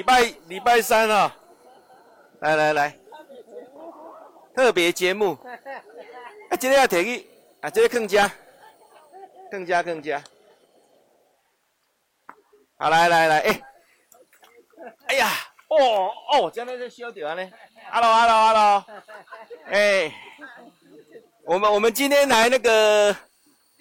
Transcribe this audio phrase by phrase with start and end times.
[0.00, 1.30] 礼拜礼拜三哦，
[2.38, 2.98] 来来来，
[4.56, 5.36] 特别节目，
[6.48, 7.26] 啊，今天要提议，
[7.60, 8.32] 啊，这个更加，
[9.50, 10.24] 更加更加，
[12.78, 13.62] 好来来来，哎，
[15.08, 15.28] 哎呀，
[15.68, 17.50] 哦哦，将来就烧掉呢
[17.92, 18.84] ，hello hello hello，
[19.66, 20.10] 哎，
[21.44, 23.14] 我们我们今天来那个，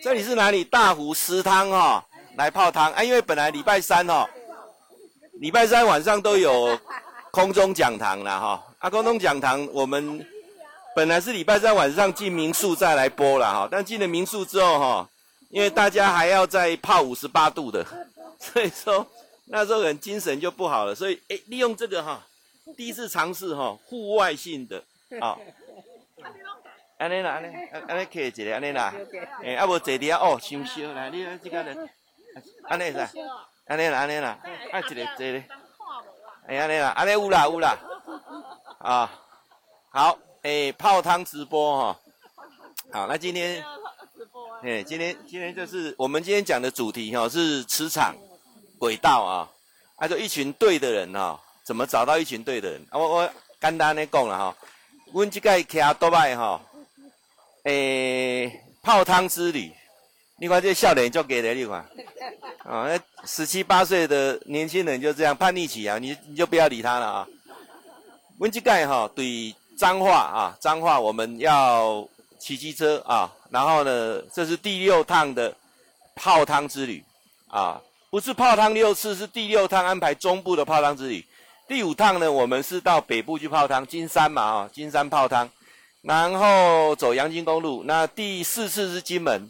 [0.04, 0.66] 这里是哪里？
[0.66, 2.04] 大湖石汤哦，
[2.36, 2.92] 来泡汤。
[2.92, 4.28] 啊，因为本来礼拜三哦。
[5.40, 6.78] 礼拜三晚上都有
[7.32, 10.26] 空中讲堂了哈，啊，空中讲堂我们
[10.94, 15.10] 本来是礼拜三晚上进民宿再来播了哈，但进了民宿之后哈，
[15.50, 17.86] 因为大家还要再泡五十八度的，
[18.38, 19.08] 所以说
[19.46, 22.22] 那时候人精神就不好了，所以哎，利用这个哈，
[22.76, 24.84] 第一次尝试哈，户外性的
[25.22, 25.38] 啊，
[26.98, 27.56] 安尼啦，安尼，
[27.88, 28.94] 安尼可以一个安尼啦，
[29.42, 31.90] 诶，啊无坐底下哦，伤烧来，你这个人，
[32.68, 33.08] 安尼是。
[33.70, 34.36] 安尼啦，安尼啦，
[34.72, 35.44] 啊，一个这个，
[36.48, 37.78] 哎，安尼啦，安尼有啦，有啦，
[38.80, 39.12] 啊，
[39.92, 42.00] 好，哎，泡汤直播哈，
[42.92, 43.64] 好，那今天，
[44.64, 48.16] 哎，今天今天就是我们今天讲的主题哈，是磁场
[48.80, 49.48] 轨道啊，
[49.98, 52.82] 啊，就一群对的人哈，怎么找到一群对的人？
[52.90, 54.58] 啊，我我简单的讲了哈，
[55.14, 56.60] 阮即个徛多摆哈，
[57.66, 59.72] 诶，泡汤之旅。
[60.42, 61.86] 你看这笑脸就给了你看，
[62.64, 67.28] 啊，那十七八岁的年轻人就这样叛逆期啊，你你就不要理他了啊。
[68.38, 72.08] 温基盖哈对脏话啊，脏话我们要
[72.40, 75.54] 骑机车啊，然后呢，这是第六趟的
[76.16, 77.04] 泡汤之旅
[77.50, 81.26] 啊，不是泡汤六次，是第六趟安排中部的泡汤之旅。
[81.68, 85.50] 第五趟呢，我们是到北部去泡汤，金山嘛啊，金山泡汤，
[86.02, 87.84] 然后走阳金公路。
[87.86, 89.50] 那第四次是金门。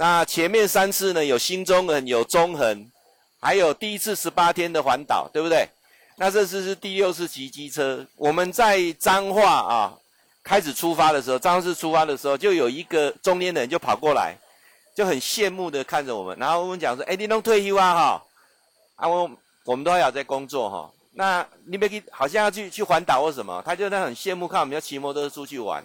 [0.00, 2.90] 那前面三次呢，有新中横，有中横，
[3.38, 5.68] 还有第一次十八天的环岛，对不对？
[6.16, 8.06] 那这次是第六次骑机车。
[8.16, 9.92] 我们在彰化啊，
[10.42, 14.34] 开始出发的时候，彰化市出发的时候，就有一个中年人就跑过来，
[14.96, 17.92] 就很羡慕的看着我们，然后我们讲说：“哎，你都退休啊？
[17.92, 18.22] 哈，
[18.96, 19.30] 啊，我
[19.66, 20.90] 我们都还要在工作哈。
[21.12, 23.62] 那你别去，好像要去去环岛或什么？
[23.66, 25.84] 他就在很羡慕看我们要骑摩托车出去玩。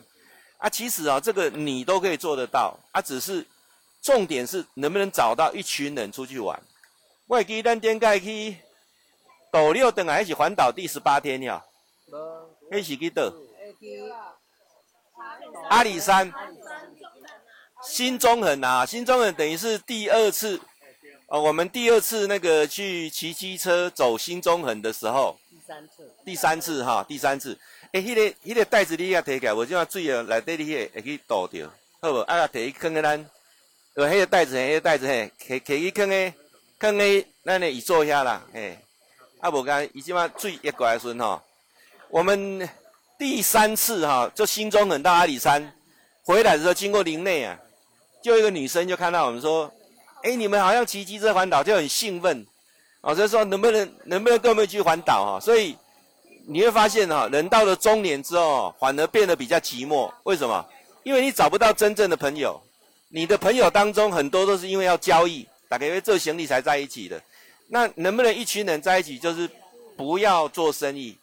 [0.58, 3.46] 啊，其实啊，这个你都可以做得到，啊，只是。”
[4.06, 6.62] 重点是能不能找到一群人出去玩？
[7.26, 8.56] 我记得咱点解去
[9.52, 11.66] 斗六等啊还是环岛第十八天呀？
[12.72, 13.34] 一起去的。
[15.70, 16.32] 阿里山。
[17.82, 20.62] 新中横啊，新中横等于是第二次
[21.26, 25.36] 哦，我们第二次那个去骑机车走新中横的时候。
[25.50, 26.14] 第三次。
[26.24, 27.58] 第三次哈，第三次。
[27.94, 28.22] 诶，迄个
[28.52, 31.68] 迄个袋子你也提起来，我就要水啊来底里个会去倒掉，
[32.00, 32.20] 好不？
[32.20, 33.28] 啊，提去放个咱。
[33.96, 36.34] 有黑的袋子，黑的袋子，嘿，可可以坑诶，
[36.78, 38.78] 坑诶，那你一坐一下啦，嘿，
[39.40, 41.42] 啊，无干，伊即马水一过来时吼，
[42.10, 42.70] 我们
[43.18, 45.74] 第三次哈，就新中横到阿里山，
[46.26, 47.58] 回来的时候经过林内啊，
[48.22, 49.72] 就一个女生就看到我们说，
[50.24, 52.46] 哎、你们好像骑机车环岛，就很兴奋，
[53.00, 55.40] 哦，所以说能不能能不能跟我们去环岛哈？
[55.40, 55.74] 所以
[56.50, 60.68] 你会发现哈，人到了中年之后，反而变得比较寂寞，为什么？
[61.04, 62.62] 因为你找不到真正的朋友。
[63.10, 67.22] 你的朋友当中很多都是因为要交易，大概因为做行李才在一起的。
[67.68, 69.50] 那能不能一群人在一起，就是
[69.96, 71.18] 不要做生意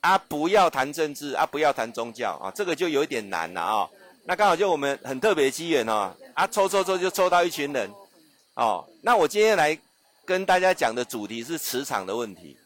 [0.00, 3.88] 啊，不要谈政治啊，不要谈宗教啊，这个就有一点难了啊。
[4.24, 7.90] 那刚好就我们很特别的机缘哦，啊，抽抽抽就抽到一群人
[8.54, 8.84] 哦。
[9.02, 9.76] 那我今天来
[10.24, 12.56] 跟大家讲的主题是磁场的问题。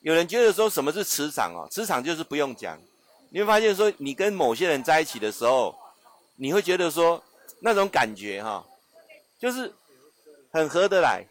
[0.00, 1.66] 有人觉得说什么是磁场哦？
[1.70, 2.78] 磁场就是不用讲，
[3.30, 5.74] 你会发现说你跟某些人在一起的时候，
[6.36, 7.22] 你会觉得说。
[7.60, 8.64] 那种感觉哈，
[9.38, 9.72] 就是
[10.52, 11.24] 很合得来。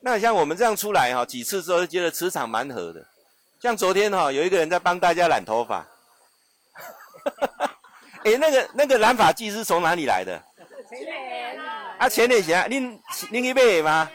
[0.00, 3.06] 那像我们这样出来哈，几次之后就觉得磁场蛮合的。
[3.60, 5.86] 像昨天哈，有一个人在帮大家染头发。
[8.24, 10.42] 哎，那个那个染发剂是从哪里来的？
[10.88, 11.60] 前年
[11.98, 13.00] 啊，前年前，您
[13.30, 14.10] 您去买吗？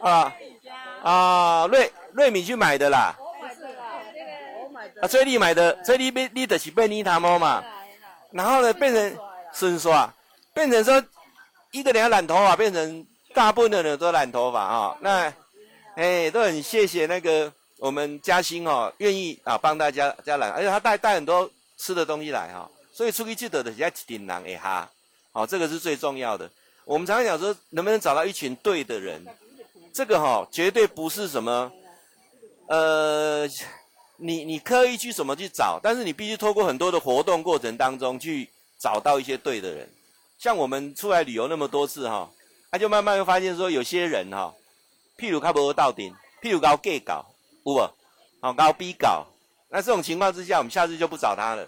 [0.00, 0.34] 啊
[1.02, 3.14] 啊，瑞瑞米去买的啦。
[5.00, 7.62] 啊，崔丽买的，崔丽被你的是被你他猫嘛。
[8.30, 9.18] 然后呢，变成
[9.52, 9.92] 伸缩。
[10.54, 11.02] 变成说，
[11.70, 14.96] 一个人要染头发，变成大部分的人都染头发啊、哦。
[15.00, 15.32] 那，
[15.96, 22.70] 哎，都很谢谢那个我们嘉兴哦，愿意啊帮大家加染，而且他带带很多吃的东西来哈、哦。
[22.92, 24.90] 所以出去记得的要顶人哎哈，
[25.32, 26.50] 好，这个是最重要的。
[26.84, 29.24] 我们常常讲说，能不能找到一群对的人，
[29.94, 31.72] 这个哈、哦、绝对不是什么，
[32.66, 33.48] 呃，
[34.16, 39.88] 你你刻意去什么去找，但是你必须透过很多的活动过程当中去找到一些对的人。
[40.42, 42.28] 像我们出来旅游那么多次哈，
[42.68, 44.52] 他就慢慢会发现说，有些人哈，
[45.16, 46.12] 譬如他不到顶，
[46.42, 47.24] 譬如搞 gay 搞，
[47.64, 47.90] 有无？
[48.40, 49.24] 好高逼搞。
[49.70, 51.64] 那这种情况之下，我们下次就不找他了。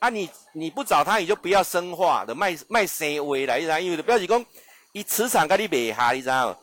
[0.00, 3.78] 啊你，你不找他，你就不要生化的卖卖生话来，你知道？
[3.78, 4.44] 因为表示讲，
[4.90, 6.58] 伊磁场跟你袂合，你知道？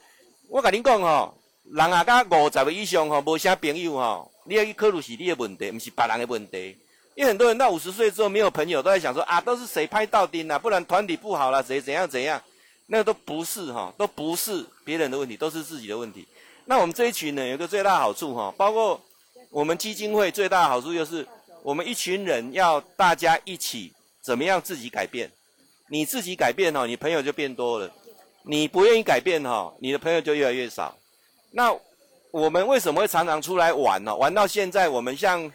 [0.50, 1.34] 我跟你讲吼，
[1.72, 6.78] 人啊，甲五十个以上吼，无啥朋友吼，你要去考虑是你的问题，不是别人的问题。
[7.16, 12.42] 因为很多人到五十岁之后没有朋友，都在想说啊，都是谁拍到钉了，不然团体不好了，谁怎样怎样？
[12.88, 16.28] 那都不是哈，都不是别人的问题，都是自己的问题。
[16.66, 19.00] 那我们这一群人有个最大的好处哈，包括
[19.50, 21.28] 我们基金会最大的好处就是，
[21.62, 25.32] 我们一群人要大家一起怎么样自己改变，
[25.90, 27.92] 你自己改变哈，你朋友就变多了。
[28.46, 30.94] 你不愿意改变哈，你的朋友就越来越少。
[31.52, 31.74] 那
[32.32, 34.14] 我们为什么会常常出来玩呢？
[34.16, 35.50] 玩到现在，我们像，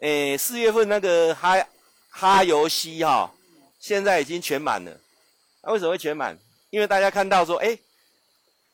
[0.00, 1.66] 诶四月份那个哈
[2.08, 3.30] 哈游戏哈，
[3.78, 5.00] 现在已经全满了。
[5.62, 6.38] 那为什么会全满？
[6.70, 7.78] 因为大家看到说，诶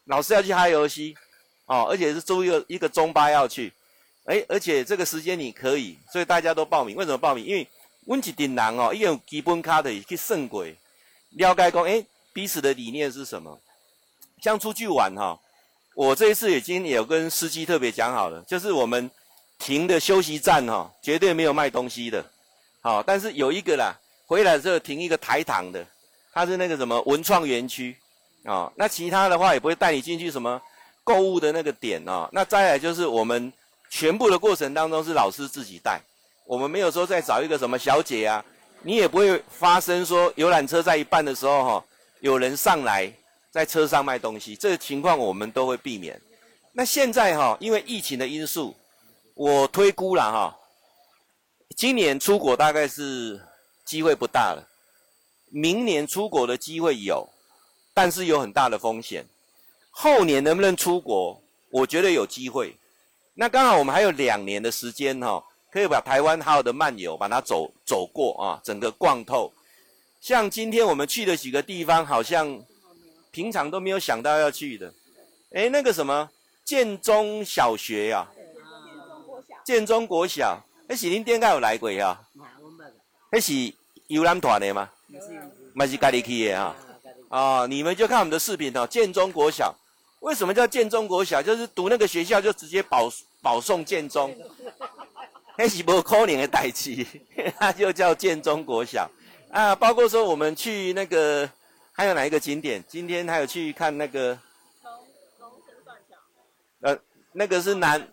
[0.04, 1.16] 老师要去哈游戏，
[1.66, 3.72] 哦，而且是周一一个中巴要去，
[4.26, 6.94] 诶而且这个时间你可以，所以大家都报名。
[6.94, 7.44] 为什么报名？
[7.44, 7.66] 因为
[8.04, 10.64] 温吉丁人哦，因为有基本卡的去胜过，
[11.30, 13.58] 了解讲，诶彼此的理念是什么？
[14.40, 15.40] 像出去玩哈，
[15.96, 19.10] 我这一次已经有跟司机特别讲好了，就是我们
[19.58, 22.24] 停的休息站哈，绝对没有卖东西的。
[22.80, 23.94] 好，但是有一个啦，
[24.26, 25.84] 回来之后停一个台糖的，
[26.32, 27.96] 它是那个什么文创园区
[28.44, 28.70] 啊。
[28.76, 30.60] 那其他的话也不会带你进去什么
[31.02, 32.28] 购物的那个点啊。
[32.32, 33.52] 那再来就是我们
[33.90, 36.00] 全部的过程当中是老师自己带，
[36.46, 38.44] 我们没有说再找一个什么小姐啊，
[38.82, 41.84] 你也不会发生说游览车在一半的时候哈。
[42.20, 43.12] 有人上来
[43.50, 46.18] 在车上卖东西，这个情况我们都会避免。
[46.72, 48.74] 那现在哈，因为疫情的因素，
[49.36, 50.58] 我推估了哈，
[51.76, 53.38] 今年出国大概是
[53.84, 54.66] 机会不大了。
[55.50, 57.28] 明年出国的机会有，
[57.92, 59.26] 但是有很大的风险。
[59.90, 61.38] 后年能不能出国，
[61.68, 62.78] 我觉得有机会。
[63.34, 69.52] 那刚好我们还有两年的时间哈，可以把台湾好的漫游，把它走走过啊，整个逛透。
[70.18, 72.58] 像今天我们去的几个地方，好像
[73.30, 74.94] 平常都没有想到要去的。
[75.52, 76.30] 哎，那个什么
[76.64, 78.26] 建中小学呀、
[79.66, 82.16] 建中国小，那是恁店该有来过呀？
[83.32, 83.52] 那是
[84.06, 84.88] 游览团的吗？
[85.74, 86.76] 那是家里去的哈。
[87.30, 88.86] 哦，你们就看我们的视频哦。
[88.86, 89.74] 建中国小，
[90.20, 91.42] 为什么叫建中国小？
[91.42, 93.10] 就是读那个学校就直接保
[93.42, 94.32] 保送建中，
[95.58, 97.04] 那是不可能的代志，
[97.58, 99.10] 它就叫建中国小。
[99.50, 101.50] 啊，包括说我们去那个，
[101.90, 102.80] 还有哪一个景点？
[102.86, 104.38] 今天还有去看那个
[104.84, 104.92] 龙
[105.40, 106.16] 龙腾断桥。
[106.82, 106.96] 呃，
[107.32, 108.08] 那个是南，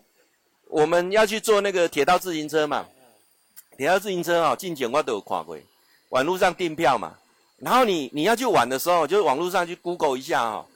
[0.74, 2.84] 我们要去坐那个铁道自行车嘛。
[3.76, 5.56] 铁道自行车啊，进前我都有看过，
[6.08, 7.14] 网络上订票嘛。
[7.58, 10.66] 然后你你要去玩的时候，就是网络上去 Google 一下哈。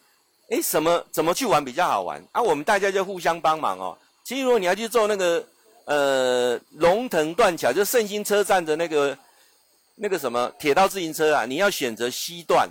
[0.50, 2.22] 诶，什么怎么去玩比较好玩？
[2.30, 3.98] 啊，我们大家就互相帮忙哦。
[4.22, 5.44] 其实如果你要去坐那个
[5.86, 9.18] 呃龙腾断桥，就胜兴车站的那个。
[10.00, 12.68] 那个什么铁道自行车啊，你要选择西段，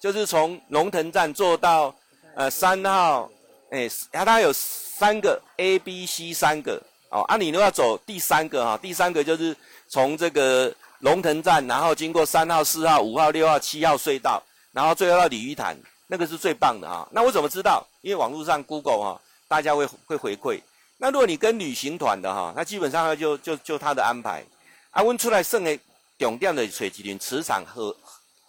[0.00, 1.94] 就是从龙腾站坐到
[2.34, 3.30] 呃三号，
[3.70, 4.52] 哎，它它有
[4.96, 9.56] 三个 A、B、C 三个哦，啊，你都要走第三个哈、第三个就是
[9.88, 14.40] 从这个龙腾站，然后经过三号、四号、五号、六号、七号隧道，
[14.72, 17.84] 然后最后到鲤鱼潭，那个是最棒的哈、那我怎么知道？
[18.02, 20.60] 因为网络上 Google 哈、大家会会回馈。
[20.98, 24.44] 那如果你跟旅行团的哈，那基本上就就就他的安排，
[24.90, 25.80] 啊，问出来剩诶。
[26.16, 27.94] 重点的水麒麟磁场合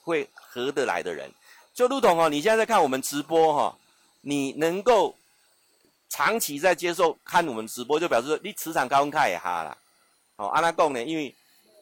[0.03, 1.29] 会合得来的人，
[1.73, 3.77] 就如同哦，你现在在看我们直播哈，
[4.21, 5.13] 你能够
[6.09, 9.77] 长期在接受看我们直播，就表示你磁场高温卡也哈啦。
[10.35, 11.33] 好，阿拉贡呢，因为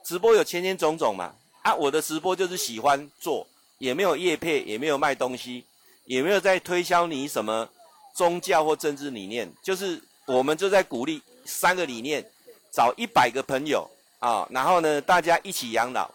[0.04, 5.66] 直播有千千种种嘛，啊，我的直播就是喜欢做，也没有业配，也没有卖东西，
[6.06, 7.70] 也没有在推销你什么
[8.14, 12.24] 宗教或政治理念，就是我们就在鼓励三个理念，
[12.72, 13.90] 找一百个朋友。
[14.20, 16.10] 啊、然后呢，大家一起养老，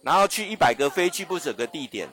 [0.00, 2.08] 然后去一百个非去不可的地点，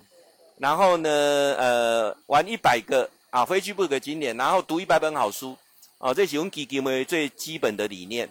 [0.57, 5.55] 然后呢，呃，玩一百个啊非去不可的景点，然后读一百本好书，
[5.99, 8.27] 哦，这是我们基金会最基本的理念。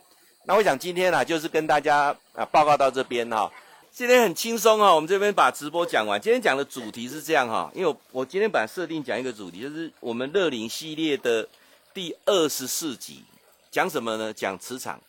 [0.46, 3.48] 那我想今天呢、啊，就是跟大家啊报告到这边哈、
[3.92, 6.20] 今天很轻松哈、哦，我们这边把直播讲完。
[6.20, 11.48] 今天讲的主题是这样哈、因为我我今天本来设定讲一个主题，就是我们乐龄系列的
[11.94, 13.22] 第二十四集，
[13.70, 14.32] 讲什么呢？
[14.32, 15.00] 讲磁场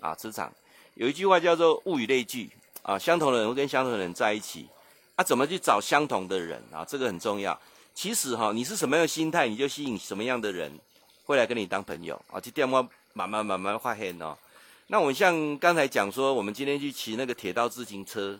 [0.00, 0.50] 啊，磁场。
[0.94, 4.66] 有一句话叫做“物以类聚”，啊，相同的人会跟相同的人在一起，
[5.16, 6.82] 啊，怎么去找相同的人啊？
[6.88, 7.52] 这个很重要。
[7.94, 10.72] 其实哈，你是什么样的心态，你就吸引什么样的人
[11.24, 12.40] 会来跟你当朋友啊。
[12.40, 12.82] 这电话
[13.12, 14.36] 慢慢慢慢发现哦。
[14.88, 18.38] 那我们像刚才讲说，我们今天去骑那个铁道自行车，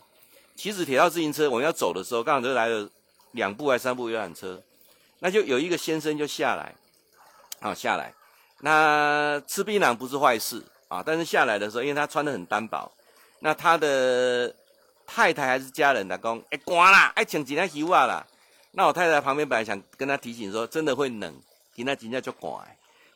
[0.56, 2.88] 其实铁道自行车我们要走的时候，刚好就来了
[3.32, 4.60] 两部还三部游览车，
[5.20, 6.74] 那就有一个先生就下来，
[7.60, 8.12] 啊，下来。
[8.60, 12.90] 那吃槟榔不是坏事啊，但是下来的时候，因为他穿得很单薄，
[13.40, 14.54] 那他的
[15.06, 18.26] 太太还是家人的讲，哎，寒啦，哎穿几件衣服啦。
[18.72, 21.34] 那我太太旁边本来想跟他提醒说，真的会冷，
[21.74, 22.50] 今天今天就拐，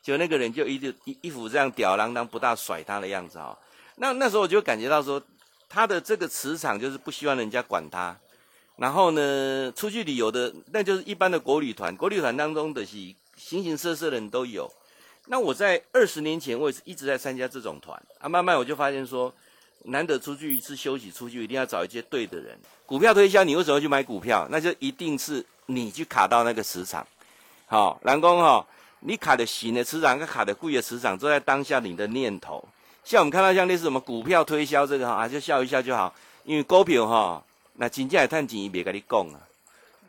[0.02, 3.56] 结果那个人就一直一一副这样吊儿郎当、不大甩他的样子啊。
[3.96, 5.22] 那那时候我就感觉到说，
[5.68, 8.14] 他的这个磁场就是不希望人家管他。
[8.76, 12.92] 然后呢，出去旅游的那就是一般的国旅团，国旅团当中的是
[13.34, 14.70] 形形色色的人都有。
[15.28, 19.32] 那我在二十年前，我也是一直在参加这种团啊，慢慢我就发现说，
[19.86, 22.58] 难得出去一次休息，出去一定要找一些对的人。
[22.84, 24.46] 股票推销，你为什么去买股票？
[24.50, 27.06] 那就一定是你去卡到那个磁场。
[27.66, 28.64] 好，南宫哈，
[29.00, 32.62] 你卡的行的磁场跟卡的贵的磁场，都在当下你的念头。
[33.04, 36.14] 像我们看到像类似什么股票推销这个哈，就笑一笑就好，
[36.44, 37.42] 因为股票哈。
[37.78, 39.36] 那真正会赚钱，伊别跟你讲啊，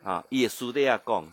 [0.03, 1.27] 啊，伊也输在遐讲，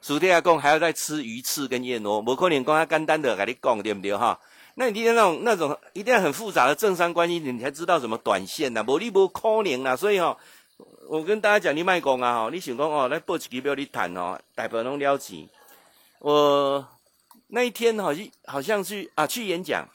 [0.00, 4.38] 输在遐讲，还要再吃鱼翅跟燕窝，无可能讲他简单的跟你讲，对不对哈？
[4.78, 9.96] 那你今天那种那种一定要很复杂的政商关系，你才知道什么短线呐，无你无可能啦。
[9.96, 10.36] 所以哈，
[11.08, 15.48] 我跟大家讲，你卖讲啊，哈，你想讲哦，来报一支票你谈哦，大部分拢了钱。
[16.18, 16.86] 我
[17.48, 19.88] 那一天好像好像去啊去演讲。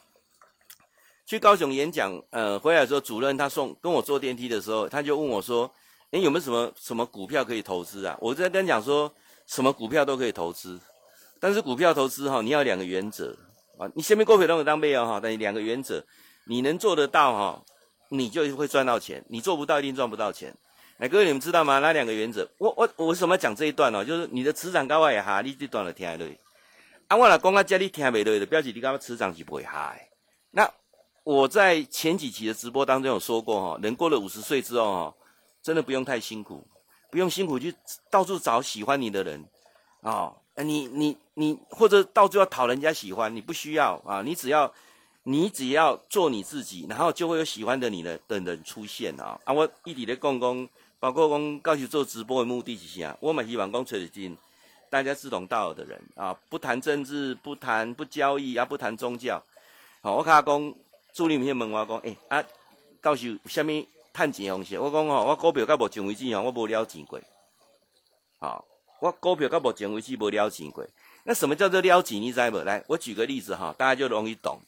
[1.24, 5.72] 去高雄演讲，呃，回来的时候，主任他送跟我坐电梯的时候，他就问我说
[6.10, 9.10] ：“诶，有没有什么什么股票可以投资啊？”我在跟讲说，
[9.46, 10.78] 什么股票都可以投资，
[11.40, 13.34] 但是股票投资哈，你要两个原则
[13.78, 16.04] 啊，你下面股票都有当备哦哈，但是两个原则，
[16.46, 17.64] 你能做得到哈，
[18.10, 20.54] 你就会赚到钱；你做不到，一定赚不到钱。
[20.98, 21.78] 来，各位你们知道吗？
[21.78, 24.04] 那两个原则，我我我为什么要讲这一段哦？
[24.04, 26.28] 就是你的磁场高外哈，你这段了听得落。
[27.08, 29.94] 啊，我来讲啊，这你听没对的，表示你刚刚磁场是不会哈。
[30.50, 30.70] 那。
[31.24, 35.14] 我在前几期的直播当中有说过哈，人过了五十岁之后哈，
[35.62, 36.66] 真的不用太辛苦，
[37.12, 37.72] 不用辛苦去
[38.10, 39.48] 到处找喜欢你的人
[40.00, 44.72] 啊，你你你或者到最后讨人家喜欢，你不需要啊，你只要
[45.22, 49.40] 你只要做你自己，然后就会有喜欢的你的的人出现啊。
[49.44, 50.68] 啊，我一直在讲讲，
[50.98, 54.36] 包括讲告诉做直播的目的是啥，我们希望讲找进
[54.90, 59.42] 大家志同道合的人啊，不谈政治，不谈不交易啊，不谈宗教。
[60.02, 60.74] 好，我卡讲。
[61.14, 62.44] 助理们问我讲，诶、欸，啊，
[63.02, 64.78] 到时有啥物趁钱方式？
[64.78, 67.20] 我讲吼，我股票到目前为止吼，我无了钱过。
[68.38, 68.64] 好，
[69.02, 70.86] 我股票到目前为止无了钱过。
[71.24, 72.22] 那什么叫做了钱？
[72.22, 72.58] 你知无？
[72.58, 74.60] 来，我举个例子哈，大家就容易懂。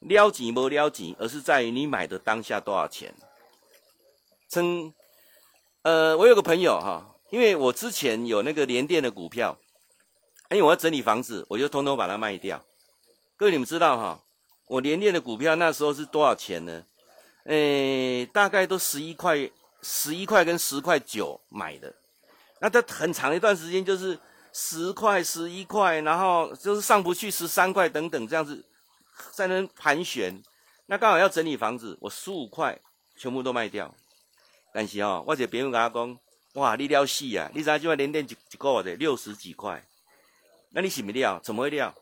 [0.00, 3.14] 了钱无了钱，而是在于你买的当下多少钱。
[4.50, 4.92] 称，
[5.80, 9.58] 呃，我有个朋友哈，因为我之前有那个联电的股票，
[10.50, 12.62] 因为我要整理房子，我就通通把它卖掉。
[13.38, 14.22] 各位你们知道哈？
[14.66, 16.84] 我联电的股票那时候是多少钱呢？
[17.44, 21.94] 诶，大概都十一块，十一块跟十块九买的。
[22.60, 24.18] 那它很长一段时间就是
[24.52, 28.64] 十块、十一块，然后就是上不去十三块等等这样子
[29.32, 30.42] 在那盘旋。
[30.86, 32.78] 那刚好要整理房子，我十五块
[33.16, 33.94] 全部都卖掉。
[34.72, 36.18] 但是哦，我这朋友跟他讲，
[36.54, 37.50] 哇，你了死啊！
[37.54, 39.86] 你知道就联电一一个的六十几块，
[40.70, 41.40] 那你是不了？
[41.42, 41.94] 怎么会了？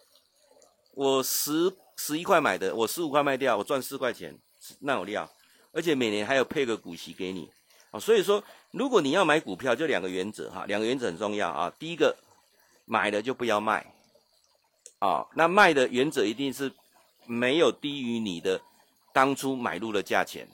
[0.95, 1.77] 我十。
[1.99, 4.39] 十一块买的，我十五块卖掉，我赚四块钱，
[4.81, 5.27] 那有料，
[5.73, 7.51] 而且每年还有配个股息给你，
[7.91, 11.73] 啊，所以说如果你要买股票，就两个原则哈，两个原则很重要啊。
[11.79, 12.17] 第一个，
[12.85, 13.93] 买了就不要卖，
[14.99, 16.73] 啊，那卖的原则一定是
[17.27, 18.61] 没有低于你的
[19.13, 20.49] 当初买入的价钱，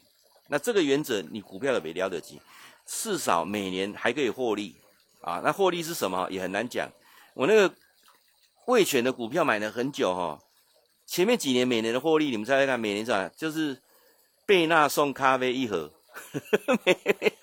[0.49, 2.41] 那这个原则你股票也别了得及，
[2.87, 4.77] 至少每年还可以获利，
[5.21, 6.91] 啊，那获利是什么也很难讲。
[7.35, 7.75] 我那个
[8.67, 10.39] 味全的股票买了很久哈。
[11.05, 13.31] 前面几年每年的获利，你们猜猜看，每年是吧？
[13.37, 13.83] 就是
[14.47, 15.93] 贝纳送咖啡一盒，
[16.85, 17.43] 每年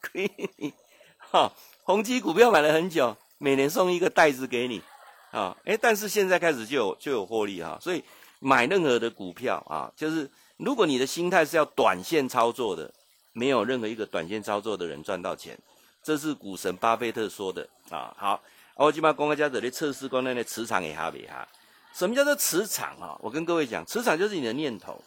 [0.00, 0.72] 可以，
[1.18, 4.82] 哈，宏基股票买了很久，每年送一个袋子给你，
[5.30, 8.02] 啊，诶，但是现在开始就有就有获利哈，所以
[8.38, 12.92] 买任何的股票啊，就是如果你的心态是要短线操作的，
[13.32, 15.58] 没有任何一个短线操作的人赚到钱，
[16.02, 18.14] 这是股神巴菲特说的啊。
[18.16, 18.40] 好，
[18.76, 21.46] 我今把公开家的测试光那的磁场也哈别哈。
[21.92, 23.18] 什么叫做磁场啊？
[23.20, 25.00] 我跟各位讲，磁场就是你的念头。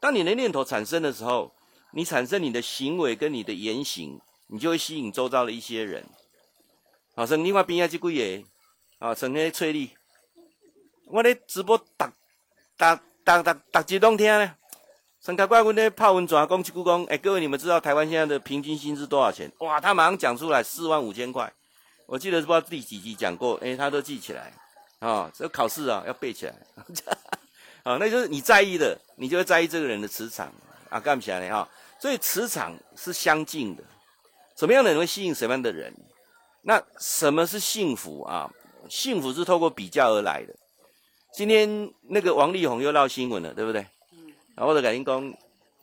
[0.00, 1.52] 当你的念头产生的时候，
[1.92, 6.04] 你产生你的行为跟你的言行，你就会吸引周遭的一些人。
[7.14, 7.98] 好，像你看边下这几
[8.38, 8.48] 个，
[8.98, 9.90] 啊，成天催你。
[11.06, 11.84] 我咧直播，逐
[12.78, 12.86] 逐
[13.24, 14.54] 逐逐逐集拢听咧。
[15.20, 19.52] 上开怪阮咧泡温泉，讲一句讲，哎，各位你们知道台湾现在的平均薪资多少钱？
[19.58, 21.52] 哇，他马上讲出来四万五千块。
[22.06, 24.52] 我记得是不知道第几集讲过，哎，他都记起来。
[24.98, 26.54] 啊、哦，这考试啊要背起来，
[27.84, 30.52] 啊，那就是你在意的，你就会在意这个人的磁场
[30.88, 31.68] 啊，干不起来呢哈。
[32.02, 33.84] 所以磁场是相近的，
[34.56, 35.94] 什么样的人会吸引什么样的人？
[36.62, 38.52] 那什么是幸福啊？
[38.88, 40.52] 幸福是透过比较而来的。
[41.32, 43.86] 今天那个王力宏又闹新闻了，对不对？
[44.56, 45.32] 然后我的感应讲，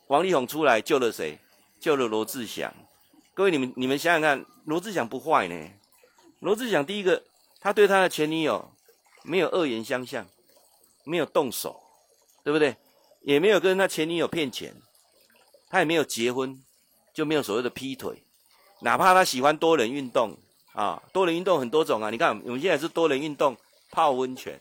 [0.08, 1.38] 王力宏出来救了谁？
[1.80, 2.70] 救了罗志祥。
[3.32, 5.70] 各位你们你们想想看，罗志祥不坏呢。
[6.40, 7.22] 罗志祥第一个，
[7.62, 8.70] 他对他的前女友
[9.22, 10.26] 没有恶言相向，
[11.04, 11.80] 没有动手，
[12.44, 12.76] 对不对？
[13.22, 14.74] 也没有跟他前女友骗钱，
[15.70, 16.60] 他也没有结婚，
[17.14, 18.22] 就没有所谓的劈腿。
[18.80, 20.36] 哪怕他喜欢多人运动
[20.72, 22.10] 啊，多人运动很多种啊。
[22.10, 23.56] 你看我们现在是多人运动
[23.90, 24.58] 泡温泉，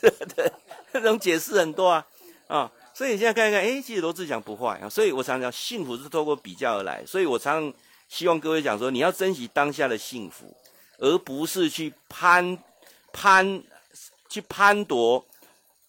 [0.00, 0.52] 对对？
[0.92, 2.06] 这种解释很多啊
[2.46, 2.70] 啊。
[2.94, 4.88] 所以你现在看一看，哎，其实罗志祥不坏啊。
[4.88, 7.04] 所以我常常讲，幸福是透过比较而来。
[7.04, 7.74] 所以我常常
[8.08, 10.54] 希望各位讲说，你要珍惜当下的幸福，
[10.98, 12.56] 而不是去攀
[13.12, 13.62] 攀
[14.28, 15.26] 去攀夺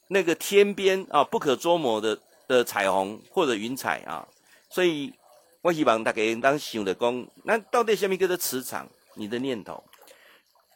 [0.08, 4.28] 那个天边啊不可捉摸的的彩虹或者云彩啊。
[4.70, 5.14] 所以。
[5.64, 8.88] 我希望大家当想的讲，那到底什么叫做磁场？
[9.16, 9.84] 你的念头。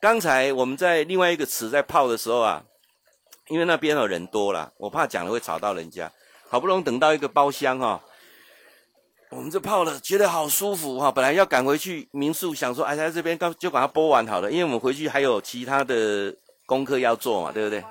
[0.01, 2.61] 刚才我们在另外一个池在泡的时候啊，
[3.47, 6.11] 因为那边有人多了，我怕讲了会吵到人家。
[6.49, 8.03] 好不容易等到一个包厢哈，
[9.29, 11.09] 我们这泡了觉得好舒服哈。
[11.09, 17.81] 本来要赶回去民宿，想说哎，在这边刚就把它播完好了，因为我们回去还有其他的功课要做嘛，对不对？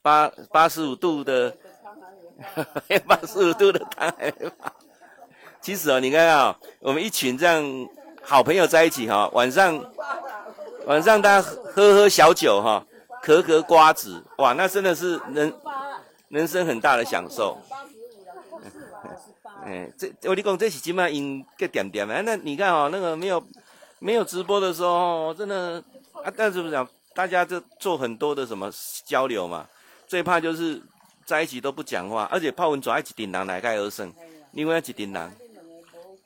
[0.00, 1.54] 八八十五度的，
[3.06, 4.12] 八十五度的汤。
[5.60, 7.62] 其实哦，你看啊，我们一群这样
[8.22, 9.84] 好朋友在一起哈，晚上
[10.86, 12.84] 晚上大家喝喝小酒哈，
[13.22, 15.54] 嗑嗑瓜子，哇，那真的是人
[16.28, 17.56] 人生很大的享受。
[19.64, 22.20] 哎，这我跟你讲，这是起码应个点点嘛。
[22.22, 23.40] 那你看哦，那个没有
[24.00, 25.80] 没有直播的时候，真的
[26.24, 28.68] 啊，但是不是讲大家就做很多的什么
[29.04, 29.64] 交流嘛？
[30.08, 30.82] 最怕就是
[31.24, 34.12] 在一起都不讲话，而且泡温泉一顶人来盖而胜，
[34.52, 35.32] 另外一顶人。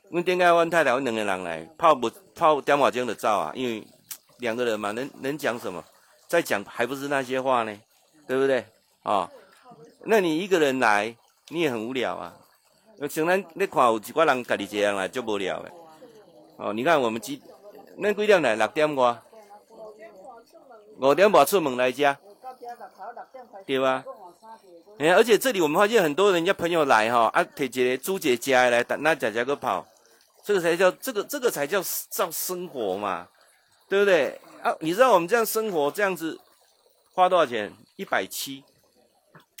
[0.09, 3.51] 阮点解阮太太阮两个人来泡不泡点瓦钟的照啊？
[3.53, 3.85] 因为
[4.37, 5.83] 两个人嘛，能能讲什么？
[6.27, 7.77] 再讲还不是那些话呢？
[8.25, 8.59] 对不对？
[9.03, 9.29] 啊、哦，
[10.05, 11.15] 那你一个人来，
[11.49, 12.33] 你也很无聊啊。
[13.09, 15.71] 像咱你看有一寡人家己一个人来就无聊的。
[16.57, 17.41] 哦，你看我们几，
[17.99, 18.55] 恁几点来？
[18.55, 19.17] 六点外，
[20.99, 22.17] 五点半出门来家，
[23.65, 24.03] 对吧？
[24.99, 29.85] 哎，而且这里我们发现很多人家朋友来哈，啊，提一个煮一个吃的来，那家家个泡。
[30.43, 33.27] 这个才叫这个这个才叫叫生活嘛，
[33.89, 34.73] 对不对啊？
[34.79, 36.39] 你知道我们这样生活这样子
[37.13, 37.71] 花多少钱？
[37.97, 38.63] 一百七，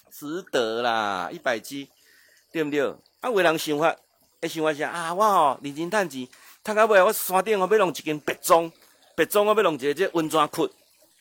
[0.09, 1.89] 值得啦，一百七，
[2.53, 2.81] 对不对？
[3.19, 3.93] 啊，有人想法，
[4.39, 6.25] 哎，想法是啊，我哦，认真赚钱，
[6.63, 8.71] 赚到尾我山顶我要弄一间别庄，
[9.13, 10.69] 别庄我要弄一个这温泉窟，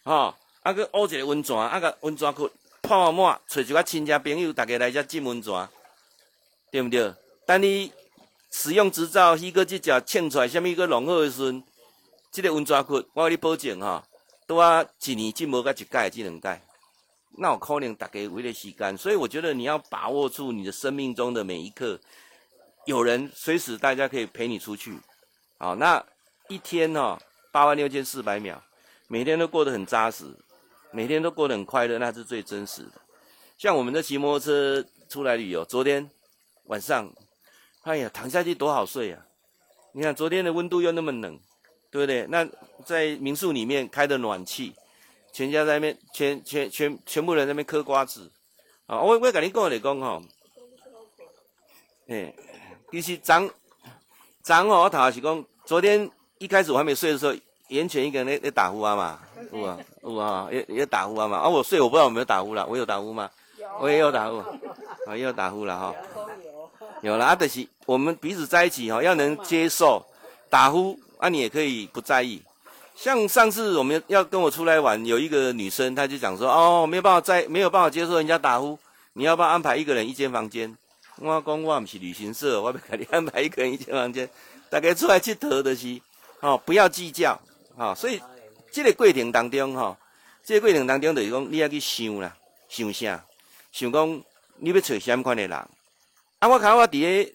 [0.05, 2.49] 哈，啊个挖一个温泉，啊个温泉窟
[2.87, 5.69] 泡满，找一个亲戚朋友，大家来这浸温泉，
[6.71, 7.13] 对不对？
[7.45, 7.93] 但你。
[8.49, 11.63] 使用执照，迄个只只称出来，什么一个浓厚的时阵，
[12.31, 14.03] 这个温泉窟，我给你保证哈，
[14.47, 16.63] 都啊一年浸无个一届，只两届，
[17.37, 22.01] 那有可能大家为了时间，所以我觉得你要把握住你的生命中的每一刻，
[22.87, 24.99] 有人随时大家可以陪你出去，
[25.59, 26.03] 好，那
[26.49, 27.19] 一天哦，
[27.53, 28.63] 八万六千四百秒，
[29.09, 30.25] 每天都过得很扎实，
[30.97, 32.93] 每天都过得很快乐，那是最真实的。
[33.59, 36.11] 像我们的骑摩托车出来旅游，昨天
[36.65, 37.13] 晚上。
[37.83, 39.27] 哎呀，躺下去多好睡啊！
[39.93, 41.39] 你看昨天的温度又那么冷，
[41.91, 42.27] 对不对？
[42.31, 42.49] 那
[42.87, 44.75] 在民宿里面开的暖气，
[45.35, 48.33] 全家在那边，全全全全部人在那边嗑瓜子
[48.87, 48.99] 啊！
[48.99, 50.23] 我我跟你讲来讲哈，
[52.09, 52.35] 哎，
[52.91, 53.53] 其实昨
[54.43, 57.35] 昨哦，我头是讲，昨天一开始我还没睡的时候，
[57.69, 59.19] 眼前一个人在在打呼啊嘛，
[59.53, 61.39] 有啊有啊，也也打呼啊嘛。
[61.39, 63.31] 啊，我睡我不知道有没有打呼了，我有打呼吗？
[63.81, 64.39] 我也有打呼，
[65.07, 65.95] 啊，也有打呼了哈。
[67.03, 70.05] 有了啊，但是我们彼此在一起哈，要能接受
[70.49, 72.41] 打呼啊，你也可以不在意。
[72.95, 78.79] 像上次我们要跟我出来玩，有一个女生，她就讲说哦，没有办法在，没有办法接受人家打呼，
[79.13, 80.75] 你要不要安排一个人一间房间？
[81.19, 84.29] 我讲我不是旅行社，我要给你安排一个人一间房间，
[84.71, 86.01] 大家出来去投的是
[86.41, 87.39] 哦，不要计较
[87.77, 87.95] 啊。
[87.95, 88.21] 所以
[88.71, 89.99] 这个过程当中哈，
[90.43, 92.37] 这个过程当中就是讲你要去想啦，
[92.69, 93.25] 想啥？
[93.73, 94.23] 想讲
[94.57, 95.53] 你要找什么款的人？
[96.39, 96.49] 啊！
[96.49, 97.33] 我看我伫个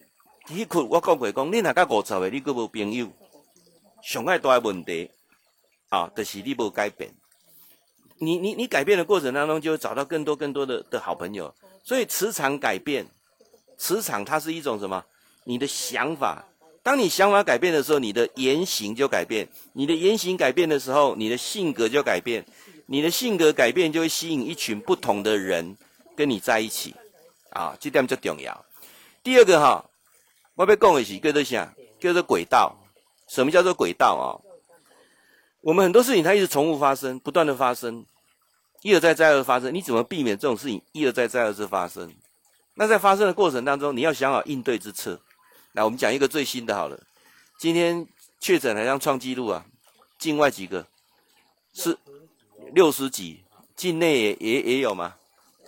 [0.54, 3.10] 迄群，我讲过讲，你若甲五十个，你阁无朋友，
[4.02, 5.10] 上爱大个问题
[5.88, 7.12] 啊，就是你无改变。
[8.18, 11.52] 你你你改变的过程当中，就会找到更多更多的的好朋友。
[11.82, 13.06] 所以磁场改变，
[13.76, 15.04] 磁场它是一种什么？
[15.44, 16.44] 你的想法。
[16.82, 19.48] 当你想法改变的时候，你的言行就改变。
[19.72, 22.44] 你的言行改变的时候，你的性格就改变。
[22.86, 25.76] 你的性格改变，就会吸引一群不同的人
[26.16, 26.94] 跟你在一起。
[27.50, 28.64] 啊，这点就重要。
[29.22, 29.84] 第二个哈，
[30.56, 31.74] 我要讲的是叫做啥？
[32.00, 32.76] 叫做轨道。
[33.28, 34.26] 什么叫做轨道啊？
[35.60, 38.04] 我们很多事情它一直重复发生，不断的发生。
[38.82, 42.12] 一而再再而发生，你怎么避免这种事情一而再再而次发生？
[42.74, 45.20] 那在发生的过程当中，你要想好应对之策。
[45.72, 47.00] 来，我们讲一个最新的好了。
[47.58, 48.06] 今天
[48.38, 49.64] 确诊好像创纪录啊，
[50.18, 50.86] 境外几个
[51.72, 51.96] 是
[52.74, 53.42] 六十几，
[53.74, 55.14] 境内也也也有嘛？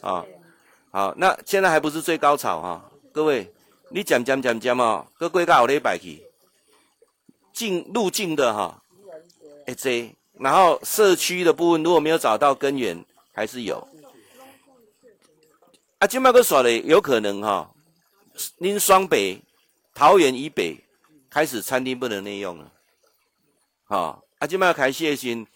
[0.03, 0.27] 啊，
[0.91, 3.51] 好，那现在还不是最高潮哈、啊，各位，
[3.93, 6.23] 你讲讲讲讲嘛，各归到我礼拜去，
[7.55, 8.83] 进入境的哈，
[9.67, 13.89] 哎这，然后社区的部分如果没有找到根源，还是有。
[15.99, 17.71] 啊，今麦个耍的有可能哈，
[18.59, 19.41] 您双北、
[19.95, 20.77] 桃园以北
[21.31, 22.73] 开始餐厅不能内用了，
[23.87, 25.47] 哈，啊，今麦开始的时，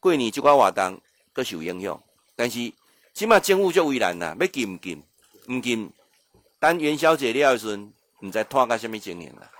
[0.00, 0.98] 过年这块活动
[1.34, 2.02] 都受影响，
[2.34, 2.72] 但是
[3.12, 5.02] 今麦政府就为难啦，要禁唔禁？
[5.48, 5.92] 唔禁，
[6.58, 9.50] 等元宵节了时阵，唔知拖到什么情形了。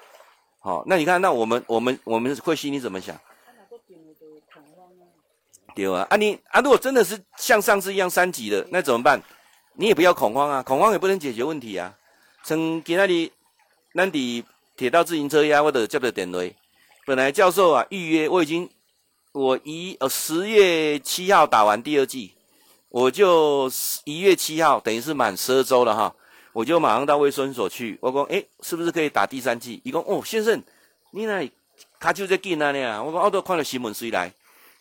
[0.60, 3.18] 好，那你看，那我们我们我们会心你怎么想？
[5.74, 9.20] 对啊，啊你啊，如果真的是像上次一样三级的，那怎么办？
[9.74, 11.94] 你也不要恐慌啊，恐慌也不能解决问题啊。
[12.44, 13.30] 从今仔日，
[13.94, 14.42] 咱伫
[14.76, 16.38] 铁道自行车呀，我都接到电话。
[17.04, 18.68] 本来教授啊预约，我已经
[19.32, 22.32] 我一呃十月七号打完第二剂，
[22.88, 23.70] 我就
[24.04, 26.14] 一月七号等于是满十二周了哈，
[26.54, 27.98] 我就马上到卫生所去。
[28.00, 29.80] 我讲诶，是不是可以打第三剂？
[29.84, 30.62] 伊讲哦，先生，
[31.10, 31.52] 你那里
[31.98, 33.02] 卡就在近那里啊。
[33.02, 34.32] 我讲哦，都看了新闻谁来？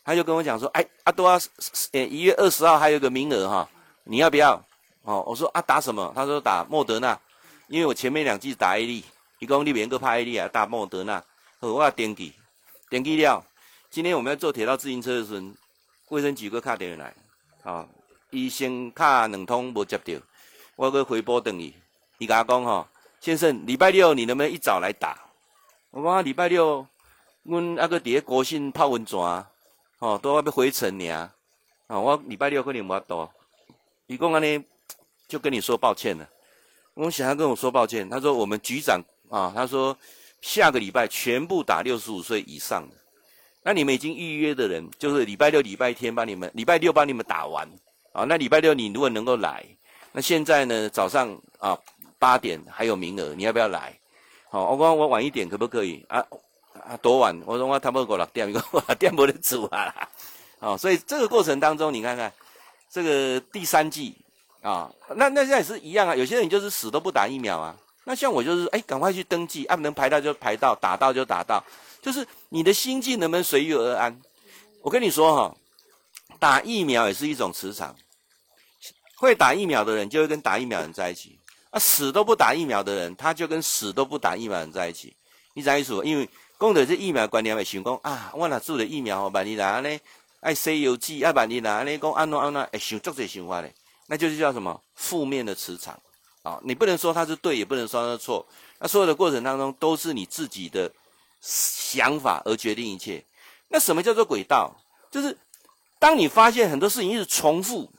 [0.05, 1.37] 他就跟我讲说，哎，阿多啊，
[1.91, 3.69] 诶，一月二十号还有个名额哈，
[4.05, 4.63] 你要不要？
[5.03, 6.13] 哦，我说啊，打什么？
[6.15, 7.19] 他说打莫德纳，
[7.71, 9.01] 因为我前面两剂打 A 粒，
[9.39, 11.23] 一共你免个拍 A 利啊，打莫德纳。
[11.61, 12.33] 我登记，
[12.89, 13.41] 登记了。
[13.89, 15.47] 今天我们要坐铁道自行车的时候，
[16.09, 17.15] 卫生局个卡电话来，
[17.63, 17.89] 啊、哦，
[18.29, 20.13] 医生卡两通没接到，
[20.75, 21.73] 我个回拨等伊，
[22.17, 22.85] 伊甲我讲吼，
[23.21, 25.17] 先生，礼拜六你能不能一早来打？
[25.91, 26.85] 我讲礼拜六，
[27.43, 29.17] 阮阿个伫个国信泡温泉，
[29.99, 31.09] 哦，都要要回程呢，
[31.87, 33.29] 啊，我礼拜六可能无法度，
[34.07, 34.61] 伊讲安尼。
[35.29, 36.27] 就跟你说抱歉了，
[36.93, 38.09] 我想要跟我说抱歉。
[38.09, 39.97] 他说我们局长啊，他说
[40.41, 42.95] 下个礼拜全部打六十五岁以上的。
[43.63, 47.67] 那你们已经预约的人，就是礼拜六、礼拜天帮你们，礼拜六帮你们打完
[48.11, 48.25] 啊。
[48.25, 49.65] 那礼拜六你如果能够来，
[50.11, 51.77] 那现在呢早上啊
[52.19, 53.97] 八点还有名额，你要不要来？
[54.49, 56.03] 好，我讲我晚一点可不可以？
[56.09, 56.25] 啊
[56.73, 57.39] 啊多晚？
[57.45, 59.93] 我说我差不多六点，一个六点没得煮啊。
[60.59, 62.33] 好，所以这个过程当中，你看看
[62.89, 64.15] 这个第三季。
[64.61, 66.15] 啊、那那现在也是一样啊。
[66.15, 67.75] 有些人就是死都不打疫苗啊。
[68.03, 71.63] 那像我就是，哎，赶快去登记，啊、能排到就排到，打到就打到。
[72.01, 74.19] 就是你的心境能不能随遇而安？
[74.81, 75.55] 我跟你说哈、
[76.39, 77.95] 打疫苗也是一种磁场。
[79.15, 81.37] 会打疫苗的人就会跟打疫苗人在一起，
[81.69, 85.15] 啊，死都不打疫苗的人，他就跟死都不打疫苗人在一起。
[85.53, 85.93] 你怎意思？
[86.03, 86.27] 因为
[86.59, 89.99] 讲的是疫苗观念，会想讲啊，我若做了疫苗，万一哪呢？
[90.39, 91.97] 爱西游记，啊，万一哪呢？
[91.99, 93.71] 讲安怎安怎，会想足这想法嘞。
[94.11, 95.97] 那就是叫什么负面的磁场
[96.43, 96.59] 啊！
[96.65, 98.45] 你不能说它是对，也不能说它是错。
[98.77, 100.91] 那所有的过程当中，都是你自己的
[101.39, 103.23] 想法而决定一切。
[103.69, 104.75] 那什么叫做轨道？
[105.09, 105.37] 就是
[105.97, 107.89] 当你发现很多事情一直重复，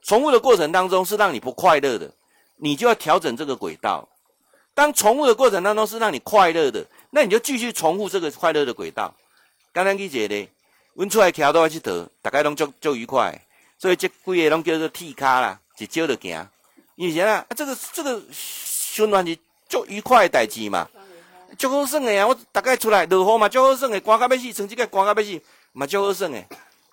[0.00, 2.10] 重复的过程当中是让你不快乐的，
[2.56, 4.08] 你就要调整这个轨道。
[4.72, 9.14] 当重复的过程当中是让你快乐的，那你就继续重复这个快乐的轨道。
[9.70, 10.48] 刚刚记者呢，
[10.94, 13.38] 温出来调都要去得，大家都就就愉快。
[13.82, 14.14] 所以这几
[14.44, 16.48] 个拢叫做铁卡啦，一招就行。
[16.94, 19.36] 以前啊，这个这个循环是
[19.68, 20.88] 足愉快的代志嘛，
[21.58, 22.24] 足好耍的啊！
[22.24, 25.40] 我大概出来落雨嘛，足好耍的，刮到要死，穿这个刮到要死，
[25.72, 26.44] 嘛足好耍的，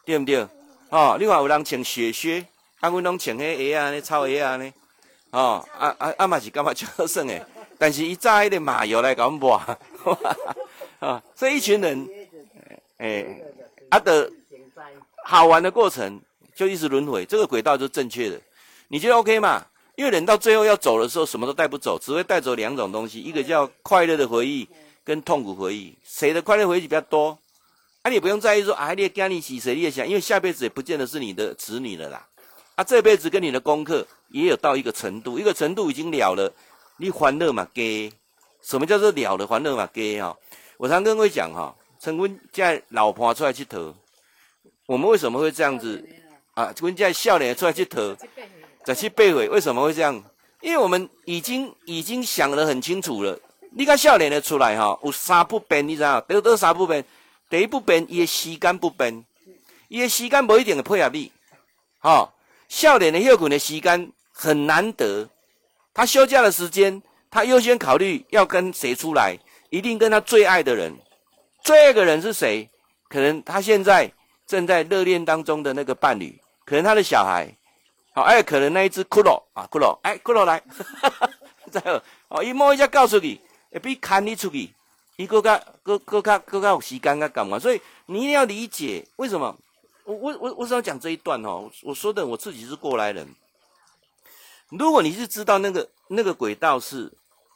[0.03, 0.47] 对不对？
[0.89, 2.43] 哦，另外有人穿雪靴，
[2.79, 4.73] 啊，阮拢穿迄鞋啊，那草鞋啊，呢，
[5.29, 7.47] 哦，啊啊啊嘛是感觉足好耍的，
[7.77, 11.07] 但是伊炸迄个麻药来搞抹，哈哈哈！
[11.07, 12.09] 啊，所以一群人，
[12.97, 13.45] 诶、欸，
[13.91, 14.31] 啊的
[15.23, 16.19] 好玩的过程。
[16.59, 18.37] 就一直轮回，这个轨道就是正确的，
[18.89, 19.65] 你觉得 OK 吗？
[19.95, 24.67] 因为人到最后要走的时候，什么都带不走，只会带走两种东西，一个叫快乐的回忆
[25.05, 25.95] 跟痛苦回忆。
[26.03, 27.39] 谁的快乐回忆比较多？
[28.01, 29.73] 啊，你不用在意说啊，你的家里洗谁？
[29.73, 32.27] 你也想，因为下辈子也不见得是你的子女了啦。
[32.75, 36.51] 啊，这辈子跟你的功课也有到一个程度，一个程度已经了了，
[36.97, 38.11] 你欢乐嘛给？
[38.61, 40.21] 什么叫做了了欢乐嘛给？
[40.21, 40.35] 哈，
[40.75, 43.95] 我常跟各位讲哈，成婚在老婆出来去投，
[44.87, 46.05] 我们为什么会这样子？
[46.59, 48.13] 啊，阮这少年出来去投，
[48.85, 50.21] 十七八岁，为什么会这样？
[50.59, 53.39] 因为我们已经已经想得很清楚了。
[53.71, 56.19] 你看少年的出来哈，有三不变，你知道？
[56.19, 57.05] 得得三不变，
[57.49, 59.23] 第一不变，伊的时间不变，
[59.87, 61.31] 伊的时间不一定会配合你。
[61.99, 62.29] 哈、哦，
[62.67, 65.29] 少年的休困的时间很难得，
[65.93, 70.93] 他休假的时间，他优先考虑要跟谁出来，一定跟他最爱的人。
[71.63, 72.69] 最爱的人是谁？
[73.07, 74.11] 可能他现在
[74.45, 76.37] 正在热恋当中的那个伴侣。
[76.69, 77.51] 可能他的小孩，
[78.13, 80.61] 好，哎，可能那一只骷髅啊，骷髅，哎，骷髅来，
[81.01, 81.29] 哈 哈
[81.71, 84.71] 再有，哦，一摸一下告诉你，会比看你出去，
[85.15, 87.57] 一个个个个个个有时间个干嘛？
[87.57, 89.57] 所以你一定要理解为什么。
[90.03, 93.27] 我我我我是要讲这一段哦，我说的我自己是过来人。
[94.69, 97.11] 如果你是知道那个那个轨道是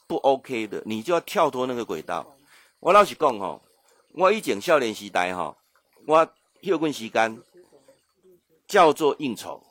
[0.07, 2.35] 不 OK 的，你就要跳脱那个轨道。
[2.79, 3.61] 我老实讲哦，
[4.13, 5.55] 我以前少年时代吼，
[6.07, 6.27] 我
[6.63, 7.39] 休困时间
[8.73, 9.61] 叫做应酬。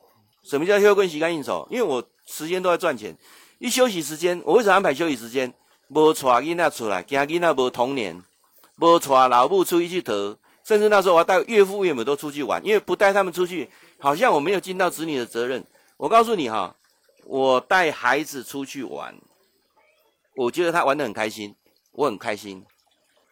[0.45, 1.67] 什么叫休困时间应酬？
[1.69, 3.17] 因为我时间都在赚钱，
[3.59, 5.53] 一休息时间，我为什么安排休息时间？
[5.89, 8.23] 无带囡仔出来，惊囡仔无童年，
[8.77, 10.37] 无带老母出去去佗。
[10.63, 15.61] 甚至那时候我要带岳父岳母都出去玩，因为不带他们出去，好像我没有尽到子女的责任。
[15.97, 16.73] 我告诉你哈，
[17.25, 19.13] 我带孩子出去玩，
[20.37, 21.53] 我觉得他玩得很开心，
[21.91, 22.65] 我很开心。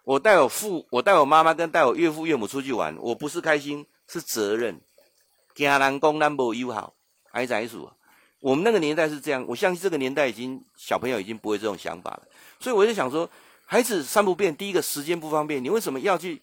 [0.03, 4.81] 我带我父，我带我妈妈跟带我岳父岳母出去玩，我不是开心，是责任。
[5.55, 6.93] 惊人讲咱无友好，
[7.31, 7.95] 还是怎样？
[8.39, 12.23] 我们那个年代是这样，我相信这个年代已经小朋友已经不会这种想法了。
[12.59, 13.29] 所以我就想说，
[13.65, 16.41] 孩子三不变，第一个时间不方便，你为什么要去？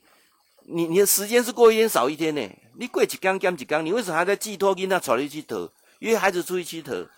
[0.71, 2.49] 你你的时间是过一天少一天呢？
[2.77, 5.71] 你过一天减一天，你为什么还在寄托囡仔带你去佗？
[6.01, 7.09] 约孩子出去去佗？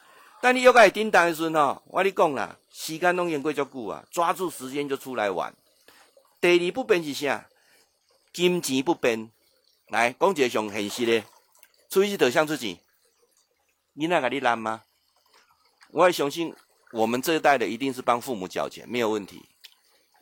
[0.40, 5.52] 但你又该叮当的时候，我跟你讲啦，时间拢用过足久啊，抓住时间就出来玩。
[6.40, 7.46] 第二不变是啥？
[8.32, 9.30] 金钱不变。
[9.88, 11.22] 来，讲一个上现实的，
[11.90, 12.78] 出去去佗，想出钱，
[13.96, 14.84] 囡仔给你拦吗？
[15.90, 16.54] 我也相信
[16.92, 19.44] 我们这一代的一定是帮父母缴钱，没有问题。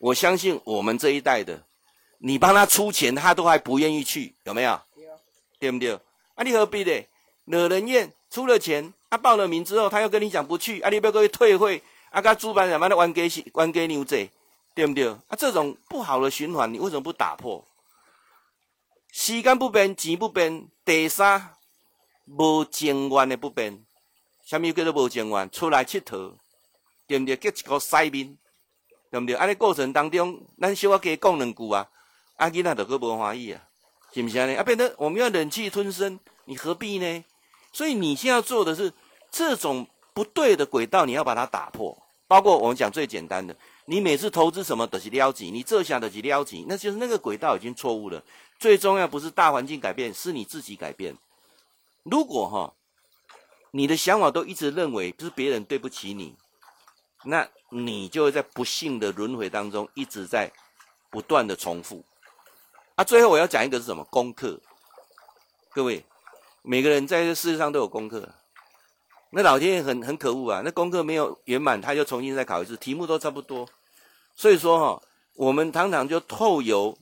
[0.01, 1.63] 我相信我们这一代的。
[2.21, 4.81] 你帮他出钱，他都还不愿意去，有没有？
[4.97, 5.07] 对，
[5.61, 5.95] 对不对？
[6.35, 7.07] 啊，你何必呢？
[7.45, 14.29] 惹人厌，出了钱，他、啊、报了名之后，他又跟你讲不去，啊，你不要各位退会，啊，他主办人把他玩给玩给牛仔，
[14.75, 15.07] 对不对？
[15.07, 17.65] 啊，这种不好的循环，你为什么不打破？
[19.13, 21.55] 时间不变，钱不变，第三，
[22.37, 23.85] 无情愿的不变。
[24.45, 25.51] 什么叫做无情愿？
[25.51, 26.37] 出来佚佗，
[27.07, 27.37] 对不对？
[27.37, 28.37] 结一个塞面，
[29.11, 29.35] 对不对？
[29.35, 31.89] 安尼过程当中，咱小可加讲两句啊。
[32.37, 33.63] 阿囡仔都阁无欢喜啊，
[34.13, 34.55] 是不是呢？
[34.57, 37.25] 啊，变得我们要忍气吞声，你何必呢？
[37.73, 38.93] 所以你现在要做的是
[39.31, 41.97] 这种不对的轨道，你要把它打破。
[42.27, 48.23] 包括我们讲最简单的，你每次投资什么都是了钱，你这下都是了钱，那就是那个轨道已经错误了。
[48.59, 51.17] 最重要不是大环境改变，是你自己改变。
[52.11, 52.75] 如果哈，
[53.71, 56.37] 你的想法都一直认为是别人对不起你，
[57.25, 60.51] 那你就会在不幸的轮回当中一直在
[61.11, 62.05] 不断的重复。
[62.95, 64.61] 啊，最后我要讲一个是什么功课？
[65.71, 66.05] 各位，
[66.63, 68.29] 每个人在这世界上都有功课。
[69.31, 73.69] 那老天爷很很可恶啊，那功课没有圆满，他就重新再考一次，题目都差不多。
[74.35, 75.03] 所以说哈，
[75.35, 76.97] 我们常常就透由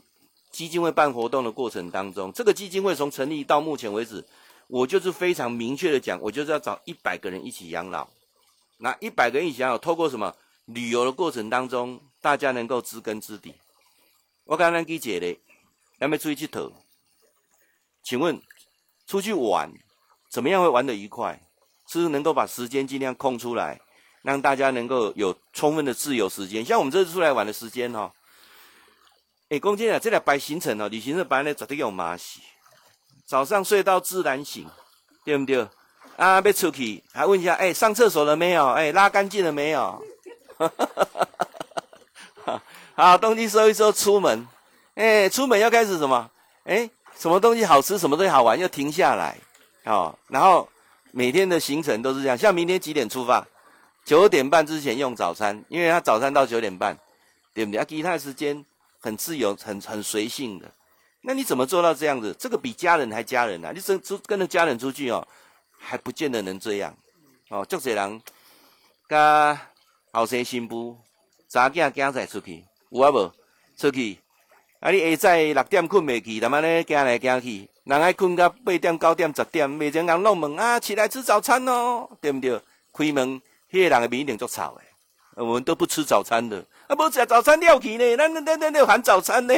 [0.50, 4.26] 基金会办活动的过程当中，这个基金会从成立到目前为止，
[4.68, 8.09] 我就是非常明确的讲，我就是要找一百个人一起养老。
[8.79, 13.55] 那一百个人一起养老，透过什么旅游的过程当中，大家能够知根知底。
[14.44, 15.38] 我刚刚给解的。
[15.98, 16.70] 要没出去佗？
[18.02, 18.38] 请问
[19.07, 19.72] 出去玩
[20.31, 21.40] 怎么样会玩得愉快？
[21.88, 23.81] 是不是能够把时间尽量空出来，
[24.20, 26.62] 让大家能够有充分的自由时间？
[26.62, 28.12] 像我们这次出来玩的时间哈，
[29.48, 32.42] 哎，公鸡啊，这俩排行程哦，旅行社班呢绝对有马戏。
[33.26, 34.64] 早上睡到自然醒，
[35.24, 35.66] 对不对？
[36.16, 38.68] 啊，要出去还问一下，哎，上厕所了没有？
[38.68, 40.02] 哎，拉干净了没有？
[40.56, 40.88] 哈哈
[42.44, 42.62] 哈
[42.94, 44.46] 好，东西收一收，出门。
[44.94, 46.30] 哎，出门要开始什么？
[46.64, 49.36] 哎，什么东西好吃，什么东西好玩，要停下来，
[49.84, 50.66] 哦，然后
[51.10, 52.38] 每天的行程都是这样。
[52.38, 53.46] 像明天几点出发？
[54.04, 56.96] 九点半之前用早餐，因为他早餐到九点半，
[57.52, 57.80] 对不对？
[57.80, 58.64] 啊，其他时间
[59.00, 60.70] 很自由，很很随性的。
[61.28, 62.32] 那你怎么做到这样子？
[62.38, 63.72] 这个比家人还家人啊！
[63.74, 65.26] 你跟出跟着家人出去哦，
[65.76, 66.96] 还不见得能这样。
[67.48, 68.22] 哦，足侪人，
[69.08, 69.60] 甲
[70.12, 70.96] 后生新妇，
[71.48, 73.32] 查囝囝仔出去，有啊无？
[73.76, 74.20] 出去。
[74.78, 74.92] 啊！
[74.92, 82.56] 你下昼六点困未去，他妈呢，行来行去，人爱困到八点、九点、十点，未前人弄门啊，起来吃早餐哦，对不对？
[82.92, 85.44] 开门，迄个人的面一定足臭的。
[85.44, 89.54] 我们都不吃早餐的，啊，无食早餐了去呢，咱咱咱咱喊早餐呢。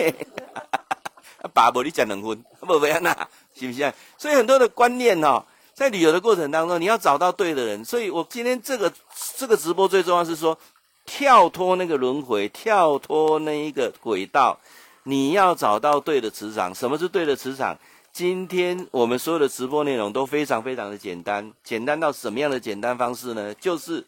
[1.42, 3.94] 啊，爸无你食两分，无袂安那，是不是啊？
[4.16, 7.84] 所以很多的观念哦，在旅游的过程当中，你要找到对的人。
[7.84, 8.92] 所以我今天这个
[9.36, 10.58] 这个直播最重要是说，
[11.06, 14.58] 跳脱那个轮回，跳脱那一个轨道。
[15.04, 17.78] 你要找到对的磁场，什么是对的磁场？
[18.12, 23.54] 今天我们所有的直播内容都非常非常的简单，简单到什么样的简单方式呢？
[23.54, 24.06] 就是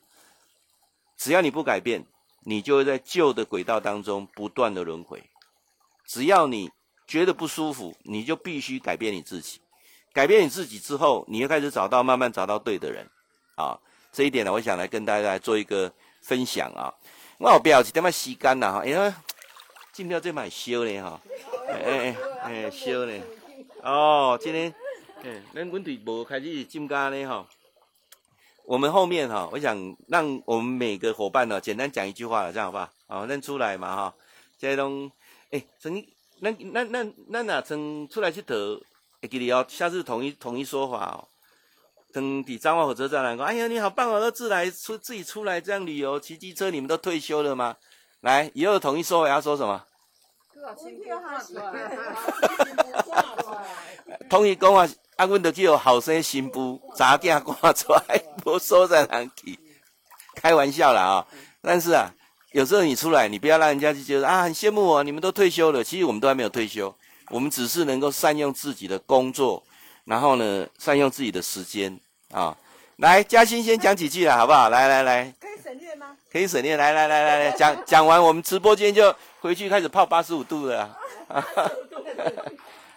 [1.16, 2.04] 只要你不改变，
[2.44, 5.22] 你就会在旧的轨道当中不断的轮回。
[6.06, 6.70] 只要你
[7.10, 9.60] 觉得不舒服，你就必须改变你自己。
[10.12, 13.04] 改变你自己之后，你又开始找到慢慢找到对的人，
[13.56, 13.76] 啊，
[14.12, 15.92] 这一点呢，我想来跟大家来做一个
[16.22, 16.94] 分享啊。
[17.38, 19.12] 我后边有一点仔时间呐哈，因为
[19.92, 21.20] 今天这蛮烧的哈，
[21.68, 23.20] 哎哎哎烧的，
[23.82, 24.72] 哦，今天，
[25.24, 27.44] 哎，咱问题无开始进咖呢哈。
[28.64, 32.88] 我们后面哈，我想让我们每个伙伴呢，简单讲一句话了，这样好不好？
[33.08, 34.14] 好，认出来嘛哈。
[34.58, 35.10] 这种，
[35.50, 36.00] 哎，从
[36.40, 38.80] 那那那那哪从出来去得，
[39.22, 41.28] 会记得哦，下次统一统一说法哦。
[42.12, 47.76] 等抵彰化火车站来说，哎呀，你好棒哦，都自来出自己出来这样旅游骑机车，你们都退休了吗？
[48.20, 49.84] 来，以后统一说法要说什么？
[54.28, 54.86] 统一讲话。
[55.16, 59.58] 啊，阮着去有后生新妇查囝赶出来，无所在通去，
[60.34, 61.26] 开玩笑啦啊、哦！
[61.60, 62.10] 但是啊，
[62.52, 65.84] 有时候你出来，你不要让人家就觉得啊，很羡慕我，你们都退休了。
[65.84, 66.92] 其实我们都还没有退休，
[67.28, 69.62] 我们只是能够善用自己的工作，
[70.04, 71.96] 然后呢，善用自己的时间
[72.32, 72.56] 啊。
[72.96, 74.68] 来，嘉欣先讲几句了，好不好？
[74.68, 76.16] 来来来，可以省略吗？
[76.30, 76.76] 可以省略。
[76.76, 80.98] 来来来来来，讲讲完，我们直播间就回去开始泡八十五度了。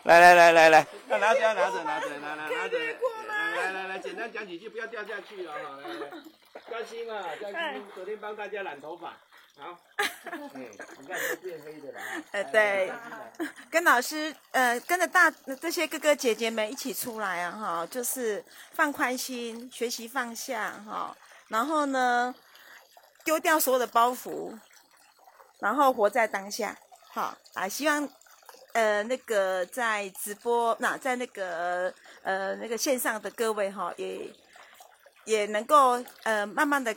[0.04, 2.78] 来来来来来，拿着拿着拿着拿着拿拿拿着，
[3.56, 5.60] 来来来，简单讲几句，不要掉下去了哈。
[5.84, 6.10] 来来，
[6.70, 9.13] 嘉欣啊，嘉欣，昨天帮大家染头发，
[9.58, 9.78] 好，
[10.54, 12.24] 嗯，你看都变黑的了啊。
[12.32, 12.92] 呃，对，
[13.70, 21.16] 跟老师呃跟着大这些哥哥姐姐们一起出来啊哈，就是放宽心，学习放下哈，
[21.50, 22.34] 然后呢
[23.24, 24.58] 丢掉所有的包袱，
[25.60, 26.78] 然后活在当下，
[27.10, 28.10] 好啊，希望。
[28.74, 34.34] 呃，那个在直播，那在那个呃那个线上的各位哈，也
[35.26, 36.92] 也能够呃慢慢的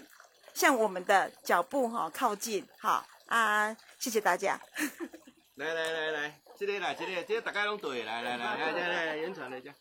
[0.56, 4.58] 向我们的脚步哈靠近，好啊，谢谢大家。
[5.56, 9.74] 来来来来，这里来这里，这个大家拢对，来来来来来来，演 传来讲。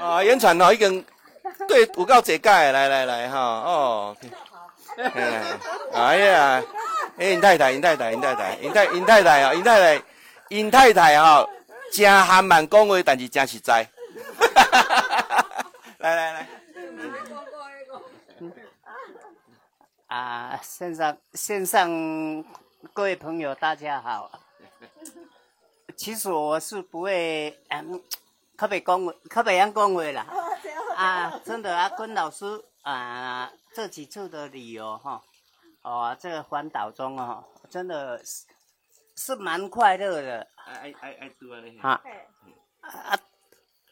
[0.00, 1.04] 啊，演传哦，已经
[1.68, 4.16] 对有够这届，来来来哈，哦。
[5.94, 6.64] 哎呀，
[7.18, 10.02] 哎，尹太太，尹太太，尹太太，尹太尹太太啊，尹太太。
[10.50, 11.50] 尹太太哈、哦，
[11.92, 13.88] 真含慢讲话，但是真实在。
[15.98, 16.48] 来来来，
[20.16, 22.42] 啊，线上线上
[22.94, 24.30] 各位朋友大家好。
[25.94, 28.02] 其实我是不会，嗯，
[28.56, 30.26] 可别讲话，可别样讲话啦。
[30.96, 35.20] 啊，真的啊，跟老师啊，这几次的旅游哈，
[35.82, 38.46] 哦，这个环岛中哦，真的是。
[39.18, 42.00] 是蛮快乐的，爱爱爱多嘞，啊
[42.80, 43.18] 啊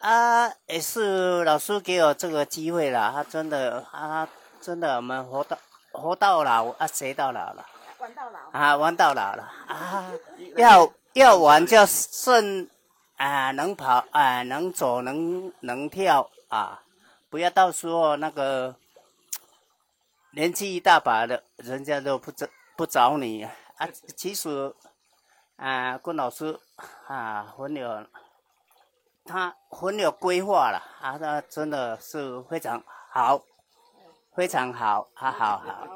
[0.01, 0.53] 啊！
[0.67, 4.29] 也是老师给我这个机会了，他真的啊，
[4.61, 5.59] 真的我们活到
[5.95, 7.65] 活到老啊，学到老了，
[7.99, 10.11] 玩到老啊，玩到老了啊！
[10.59, 12.69] 要要玩就顺
[13.17, 16.83] 啊，能跑啊，能走能能跳啊，
[17.31, 18.75] 不要到时候那个
[20.33, 24.75] 年纪一大把的，人家都不找不找你啊，其实。
[25.57, 26.59] 啊，郭老师
[27.07, 28.05] 啊，很有
[29.25, 33.41] 他很有规划了啊，他真的是非常好，
[34.35, 35.89] 非常好，好好好。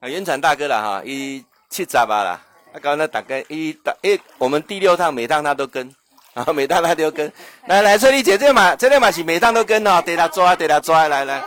[0.00, 2.40] 啊，原产大哥了哈，一七十吧啦，
[2.72, 5.92] 啊，刚才大概一打诶，我们第六趟每趟他都跟，
[6.34, 7.32] 啊，每趟他都跟。
[7.66, 11.42] 来来，翠丽姐这嘛，这里嘛是每趟都跟哦，得他抓，得他抓，来来，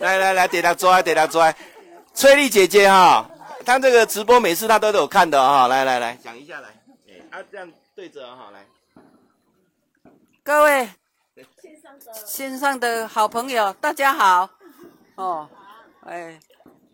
[0.00, 1.54] 来来来，得他抓，得他抓。
[2.12, 3.28] 翠丽姐姐哈。
[3.66, 6.68] 他这个直播每次他都有看的哈，来来来，讲一下来，
[7.08, 8.62] 哎，啊这样对着哈，来，
[10.42, 10.86] 各位
[12.26, 14.48] 线上的好朋友，大家好，
[15.16, 15.48] 哦，
[16.06, 16.38] 哎，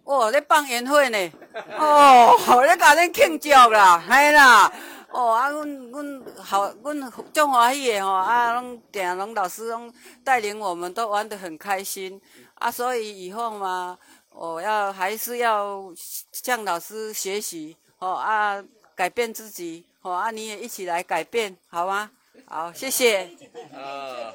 [0.04, 1.32] 哦，在办宴会呢，
[1.78, 2.36] 哦，
[2.66, 4.72] 在搞恁庆祝啦，系啦，
[5.10, 9.92] 哦，啊，阮阮好，阮真欢喜的吼，啊，拢定拢老师拢
[10.24, 12.20] 带领我们都玩得很开心，
[12.54, 13.98] 啊，所以以后嘛。
[14.32, 15.92] 我要还是要
[16.30, 18.62] 向老师学习，哦啊，
[18.94, 22.08] 改变自己，哦啊，你也一起来改变，好吗？
[22.46, 23.28] 好，谢谢。
[23.72, 24.32] 呃，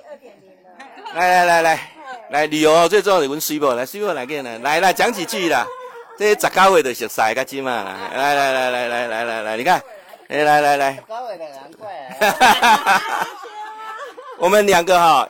[1.16, 1.90] 来来来来
[2.30, 5.66] 来旅游最重要的问水某，来水某来给来来来讲几句啦。
[6.18, 7.84] 这十九岁就熟悉个鸡嘛，
[8.16, 9.82] 来来来来来来来来，你看，
[10.30, 10.94] 哎来来来。
[10.94, 11.88] 十九岁的难怪。
[14.38, 15.30] 我们两个哈。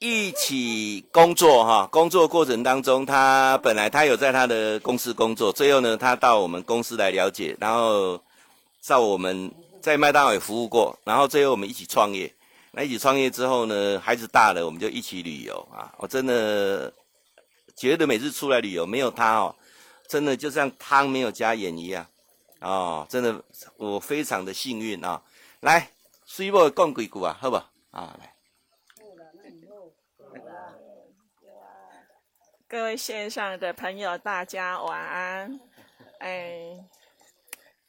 [0.00, 8.22] 一起工作哈，工作过程当中，他本来他有在他的公司工作，最后呢，他到我们公司来了解，然后
[8.80, 9.50] 在我们
[9.82, 12.32] 在麦当劳也服务过，然后最后我们一起创业。
[12.82, 15.94] 一起创业之后呢，孩子大了，我们就一起旅游啊。
[15.98, 16.92] 我真的
[17.76, 19.54] 觉得每次出来旅游没有他哦，
[20.08, 22.06] 真的就像汤没有加盐一样
[22.60, 23.42] 哦，真的
[23.76, 25.22] 我非常的幸运啊。
[25.60, 25.90] 来，
[26.24, 27.56] 水某讲几句啊，好不？
[27.90, 28.34] 啊，来。
[32.68, 35.60] 各位线上的朋友，大家晚安。
[36.18, 36.76] 哎，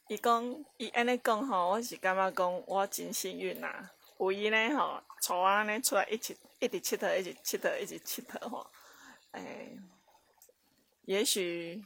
[0.07, 3.91] 伊讲伊安尼讲吼，我是感觉讲我真幸运呐、啊。
[4.19, 8.69] 有伊呢吼，从安尼出来一起一直佚佗，一直佚佗，一直佚佗吼。
[9.31, 9.69] 哎，
[11.03, 11.81] 也许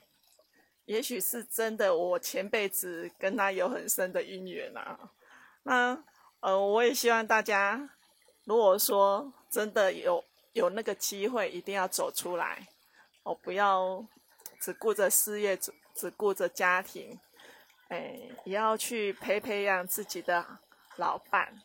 [0.86, 5.12] 也许是真的，我前辈子跟他有很深的姻缘呐、啊。
[5.64, 6.04] 那
[6.40, 7.90] 呃，我也希望大家，
[8.46, 10.24] 如果说真的有
[10.54, 12.68] 有那个机会，一定要走出来。
[13.24, 14.06] 我不要
[14.60, 17.20] 只顾着事业，只只顾着家庭，
[17.90, 20.60] 哎，也要去培培养自己的
[20.98, 21.62] 老伴。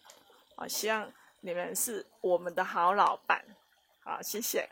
[0.61, 1.09] 好，希望
[1.41, 3.41] 你们是我们的好老板。
[4.05, 4.69] 好，谢谢。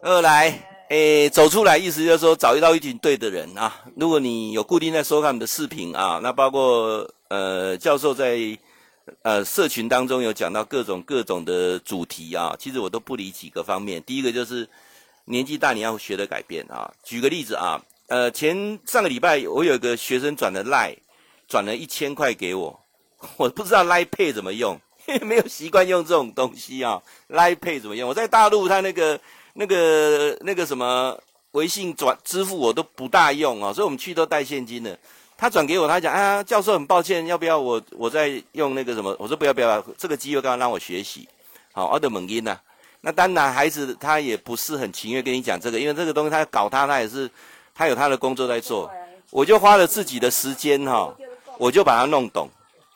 [0.00, 3.84] 二来，诶，走出来，意思就是说找到一群对的人啊。
[3.96, 8.38] 如果你有固定在收看我们的视频啊，那包括呃教授在
[9.20, 14.02] 呃社群当中有讲到各种各种的主题啊，其实我都不离几个方面。
[14.02, 14.66] 第一个就是。
[15.26, 16.92] 年纪大，你要学的改变啊！
[17.04, 20.96] 举个例子啊，呃，前上个礼拜我有一个学生转了赖，
[21.46, 22.81] 转了一千块给我，
[23.36, 24.78] 我不知道 Line Pay 怎么用，
[25.22, 27.00] 没有习惯用这种东西啊。
[27.28, 28.08] Line Pay 怎么用？
[28.08, 29.18] 我在大陆，他那个
[29.54, 31.18] 那个那个什么
[31.52, 34.98] 微信转支付我都不大用啊，所以我们去都带现金的。
[35.36, 39.14] 他转给我，他讲啊，教授很抱歉，要不要我我再用那个什么？
[39.18, 41.28] 我说不要不要，这个机会刚刚让我学习。
[41.72, 42.58] 好，我的猛音呐。
[43.00, 47.28] 那当然，孩子他也不是很情愿跟你讲这个，因为这个东西他搞他，他也是
[47.74, 48.88] 他有他的工作在做。
[49.30, 51.12] 我就花了自己的时间哈，
[51.58, 52.48] 我就把它弄懂，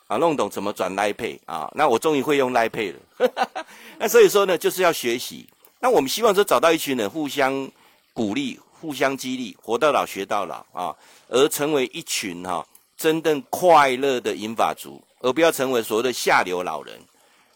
[0.07, 1.69] 啊，弄懂怎么转 Line Pay 啊。
[1.75, 3.29] 那我终于会用 Line Pay 了。
[3.99, 5.47] 那所以说呢，就是要学习。
[5.79, 7.69] 那我们希望说找到一群人互相
[8.13, 10.95] 鼓励、互相激励，活到老学到老啊，
[11.27, 12.65] 而成为一群哈
[12.97, 16.99] 真正快乐的银发族，而不要成为所谓的下流老人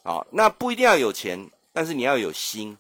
[0.04, 0.24] 啊。
[0.32, 1.50] 那不一定要有钱。
[1.74, 2.78] 但是你要有心。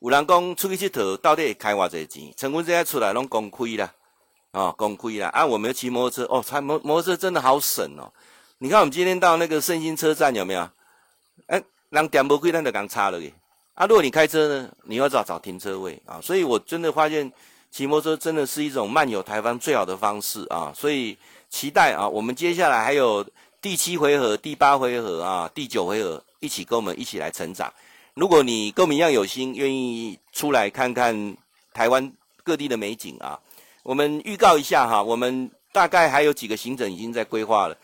[0.00, 2.34] 有人讲出去佚佗，到底开偌济钱？
[2.36, 3.90] 成功这些出来拢公亏啦，
[4.50, 5.28] 啊、哦，公亏啦！
[5.28, 8.12] 啊，我们骑摩托车，哦，骑摩摩托车真的好省哦。
[8.62, 10.70] 你看我们今天到那个圣心车站有没有？
[11.46, 11.60] 哎，
[11.90, 13.34] 人点无亏，咱就刚插了耶。
[13.74, 16.20] 啊，如果你开车呢，你要找找停车位啊。
[16.22, 17.28] 所以我真的发现
[17.72, 20.72] 骑摩托车真的是一种漫游台湾最好的方式啊。
[20.76, 21.18] 所以
[21.50, 23.26] 期待啊，我们接下来还有
[23.60, 26.22] 第七回合、第八回合啊、第九回合。
[26.38, 27.72] 一起跟我们一起来成长。
[28.14, 31.36] 如果你跟我们一样有心，愿意出来看看
[31.74, 32.12] 台湾
[32.44, 33.36] 各地的美景啊，
[33.82, 37.76] 我们预告一下哈，我们大概还有几个行程已经在规划了。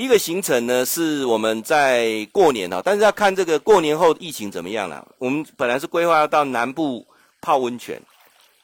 [0.00, 5.06] 一个行程呢是我们在过年啊，但是要看这个过年后疫情怎么样了。
[5.18, 7.06] 我们本来是规划要到南部
[7.42, 8.00] 泡温泉，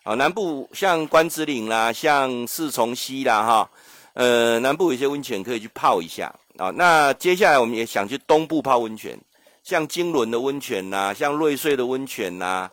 [0.03, 3.71] 啊，南部像关子岭啦，像四重溪啦哈，
[4.15, 6.71] 呃，南部有些温泉可以去泡一下啊。
[6.71, 9.15] 那接下来我们也想去东部泡温泉。
[9.63, 12.71] 像金轮的温泉呐、像瑞穗的温泉呐、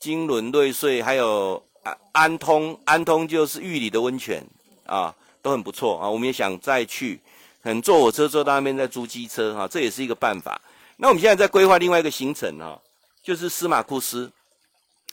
[0.00, 4.44] 金轮、瑞穗，还有安安通，安通就是玉里的温泉
[4.84, 6.10] 啊，都很不错啊。
[6.10, 7.20] 我们也想再去，
[7.62, 10.60] 很坐火车坐到那边再租机车哈、这也是一个办法。
[10.96, 12.80] 那我们现在在规划另外一个行程哈、
[13.22, 14.30] 就是司马库斯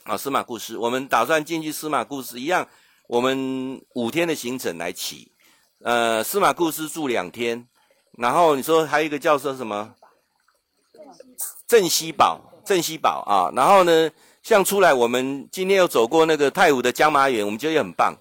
[0.04, 2.66] 啊，司马库斯，我们打算进去司马库斯一样，
[3.06, 5.30] 我们五天的行程来骑，
[5.82, 7.66] 呃，司马库斯住两天，
[8.12, 9.94] 然后你说还有一个叫做什么？
[11.66, 14.10] 镇西堡，镇西堡啊，然后呢，
[14.42, 18.14] 像出来，我们今天又走过那个太湖的江马园，我们觉得也很棒，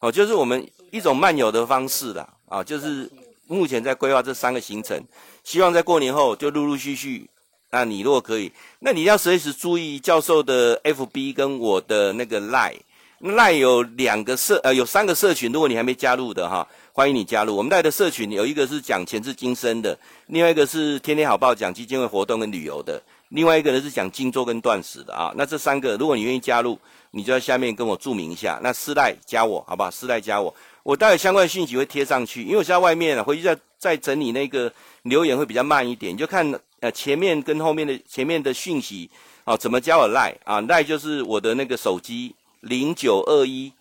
[0.00, 3.10] 哦，就是我们一种漫游的方式啦，啊，就是
[3.46, 5.02] 目前在规划这三个行程，
[5.42, 7.28] 希望在过年后就陆陆续续。
[7.70, 16.66] 那你如果可以，那你要随时注意教授的 FB 跟我的那个 Line，Line 有两个社，呃，有三个社群，如果你还没加入的哈。
[16.96, 25.32] 欢迎你加入我们带的社群，有一个是讲前世今生的，另外一个是天天好报讲基金会活动跟旅游的，另外一个呢是讲静坐跟断食的啊。
[25.34, 26.78] 那这三个，如果你愿意加入，
[27.10, 28.60] 你就在下面跟我注明一下。
[28.62, 29.90] 那私赖加我，好不好？
[29.90, 30.54] 私赖加我，
[30.84, 34.72] 我待会相关的讯息会贴上去，因为我现在外面回去再再整理那个
[35.02, 39.10] 留言会比较慢一点，就看呃前面跟后面的前面的讯息
[39.42, 40.60] 啊，怎么加我赖啊？
[40.60, 43.72] 赖就是我的那个手机零九二一。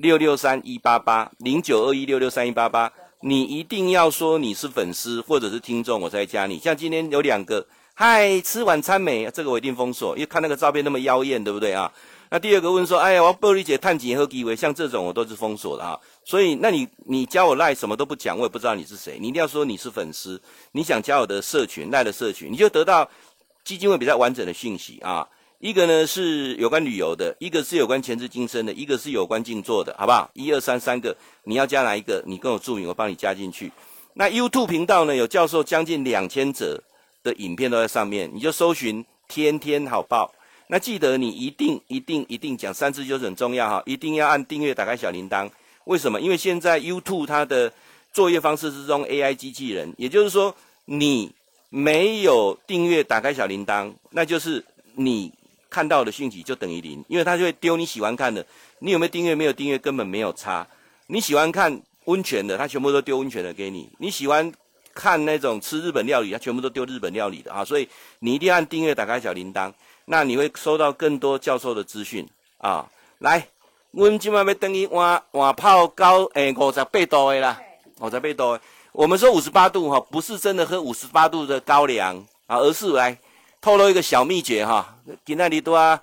[0.00, 2.92] 六六三一八八零九二一六六三一八八，
[3.22, 6.56] 你一定要说你是粉丝或者是听众，我才加你。
[6.56, 9.28] 像今天有两个，嗨，吃晚餐没？
[9.32, 11.92] 这个我一定封锁，因为看那个照片那么妖艳，对不对啊？
[12.30, 14.54] 那第二个问说，哎呀，我玻璃姐探几何机会？
[14.54, 15.98] 像这种我都是封锁的啊。
[16.24, 19.18] 所以，那你你加我赖什么都不讲，我也不知道你是谁。
[19.18, 20.40] 你一定要说你是粉丝，
[20.72, 23.08] 你想加我的社群赖的社群，你就得到
[23.64, 25.26] 基金会比较完整的讯息啊。
[25.58, 30.30] 一个呢是有关旅游的，一个是有关前世今生的，一个是有关静坐的，好不好？
[30.34, 32.22] 一二三三个，你要加哪一个？
[32.26, 33.72] 你跟我注明，我帮你加进去。
[34.14, 36.80] 那 YouTube 频道呢，有教授将近两千则
[37.22, 40.30] 的影片都在上面，你就搜寻天天好报。
[40.68, 45.48] 那记得你一定一定一定讲三次就是很重要哈，一定要按订阅，打开小铃铛。
[45.84, 46.20] 为什么？
[46.20, 47.72] 因为现在 YouTube 它的
[48.12, 50.54] 作业方式是用 AI 机器人，也就是说
[50.84, 51.32] 你
[51.70, 54.62] 没有订阅，打开小铃铛，那就是
[54.94, 55.32] 你
[55.70, 58.44] 看到的讯息就等于零，因为它就会丢你喜欢看的。
[58.80, 59.34] 你有没有订阅？
[59.34, 60.66] 没有订阅根本没有差。
[61.06, 64.52] 你喜欢看温泉的，它全部都丢温泉的给你；你喜欢
[64.92, 67.64] 看那种吃日本料理，它全部都丢日本料理的啊。
[67.64, 67.88] 所以
[68.18, 69.72] 你一定要按订阅，打开小铃铛。
[70.10, 72.88] 那你会收到更多教授的资讯啊！
[73.18, 73.46] 来，
[73.90, 77.60] 我们今晚要等于换换泡高诶五十八度的啦，
[78.00, 78.60] 五十八度的。
[78.92, 83.16] 我们说五十八度哈，不是真的喝五十八度的高粱啊，而是来
[83.60, 84.76] 透露一个小秘诀哈。
[84.76, 84.96] 啊。
[85.26, 86.00] 吉纳里多啊，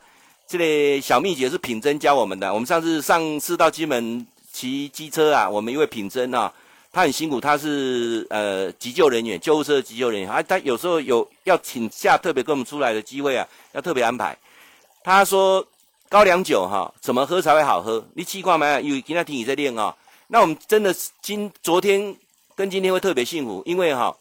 [0.47, 2.53] 这个小秘诀是品珍教我们的。
[2.53, 6.53] 我们上次上次到金门骑机车啊，我们一位品珍啊。
[6.96, 10.30] 他很辛苦，他是呃急救人员，救护车急救人员。
[10.32, 14.34] 啊，他有时候有要请假，特别跟我们出来的机会啊，要特别安排。
[15.04, 15.68] 他说
[16.08, 18.02] 高粱酒哈，怎么喝才会好喝？
[18.14, 18.66] 你气挂没？
[18.66, 18.96] 有？
[18.96, 19.93] 有今天听你在练啊。
[20.28, 22.16] 那我们真的今昨天
[22.56, 24.16] 跟今天会特别幸福，因为哈，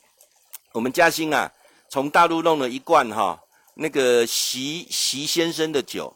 [0.73, 1.49] 我们嘉兴啊，
[1.89, 3.41] 从大陆弄了一罐哈，
[3.75, 6.13] 那个席席先生的酒。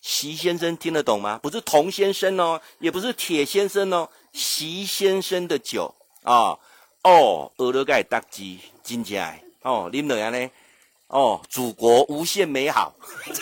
[0.00, 1.38] 席先生听得懂吗？
[1.40, 4.08] 不是童先生哦，也不是铁先生哦。
[4.34, 6.58] 习先生的酒啊，
[7.04, 9.32] 哦，俄罗盖大吉金家
[9.62, 10.50] 哦，啉落安呢，
[11.06, 12.92] 哦，祖国无限美好，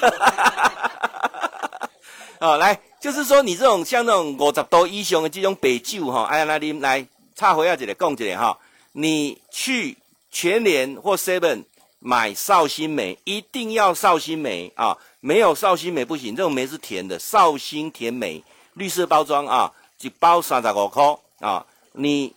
[0.01, 1.91] 哈哈哈哈
[2.39, 2.57] 哈！
[2.59, 8.59] 来，就是说你这种像那种五十度以上的这种白酒哈，哎呀，来啉来，插回啊，这里讲这里哈，
[8.93, 9.97] 你去
[10.31, 11.65] 全联或 Seven
[12.01, 19.73] 买绍兴梅，一定要绍兴梅啊，没有绍兴梅不行，这种梅是甜的，绍兴甜梅，绿色包装啊。
[20.03, 21.65] 一包三十五块啊！
[21.93, 22.35] 你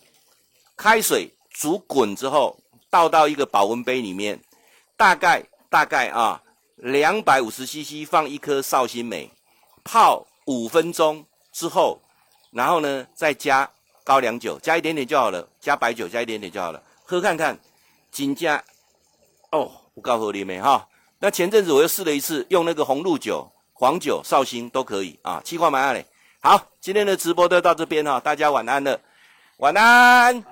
[0.76, 2.56] 开水煮滚之后，
[2.88, 4.40] 倒到一个保温杯里面，
[4.96, 6.40] 大概大概啊，
[6.76, 9.28] 两百五十 CC 放一颗绍兴梅，
[9.82, 12.00] 泡五分钟之后，
[12.52, 13.68] 然后呢再加
[14.04, 17.58] 高粱酒，加一点点就好了，加白酒加一点点就好了，喝看看，
[18.12, 18.62] 金价
[19.50, 20.86] 哦，我告诉你们哈。
[21.18, 26.06] 那前阵子我又试了一次，用那个红露酒、黄酒、绍兴都可以啊，气化蛮好嘞。
[26.46, 29.00] 好，今天的直播就到这边哈，大家晚安了，
[29.56, 30.44] 晚安。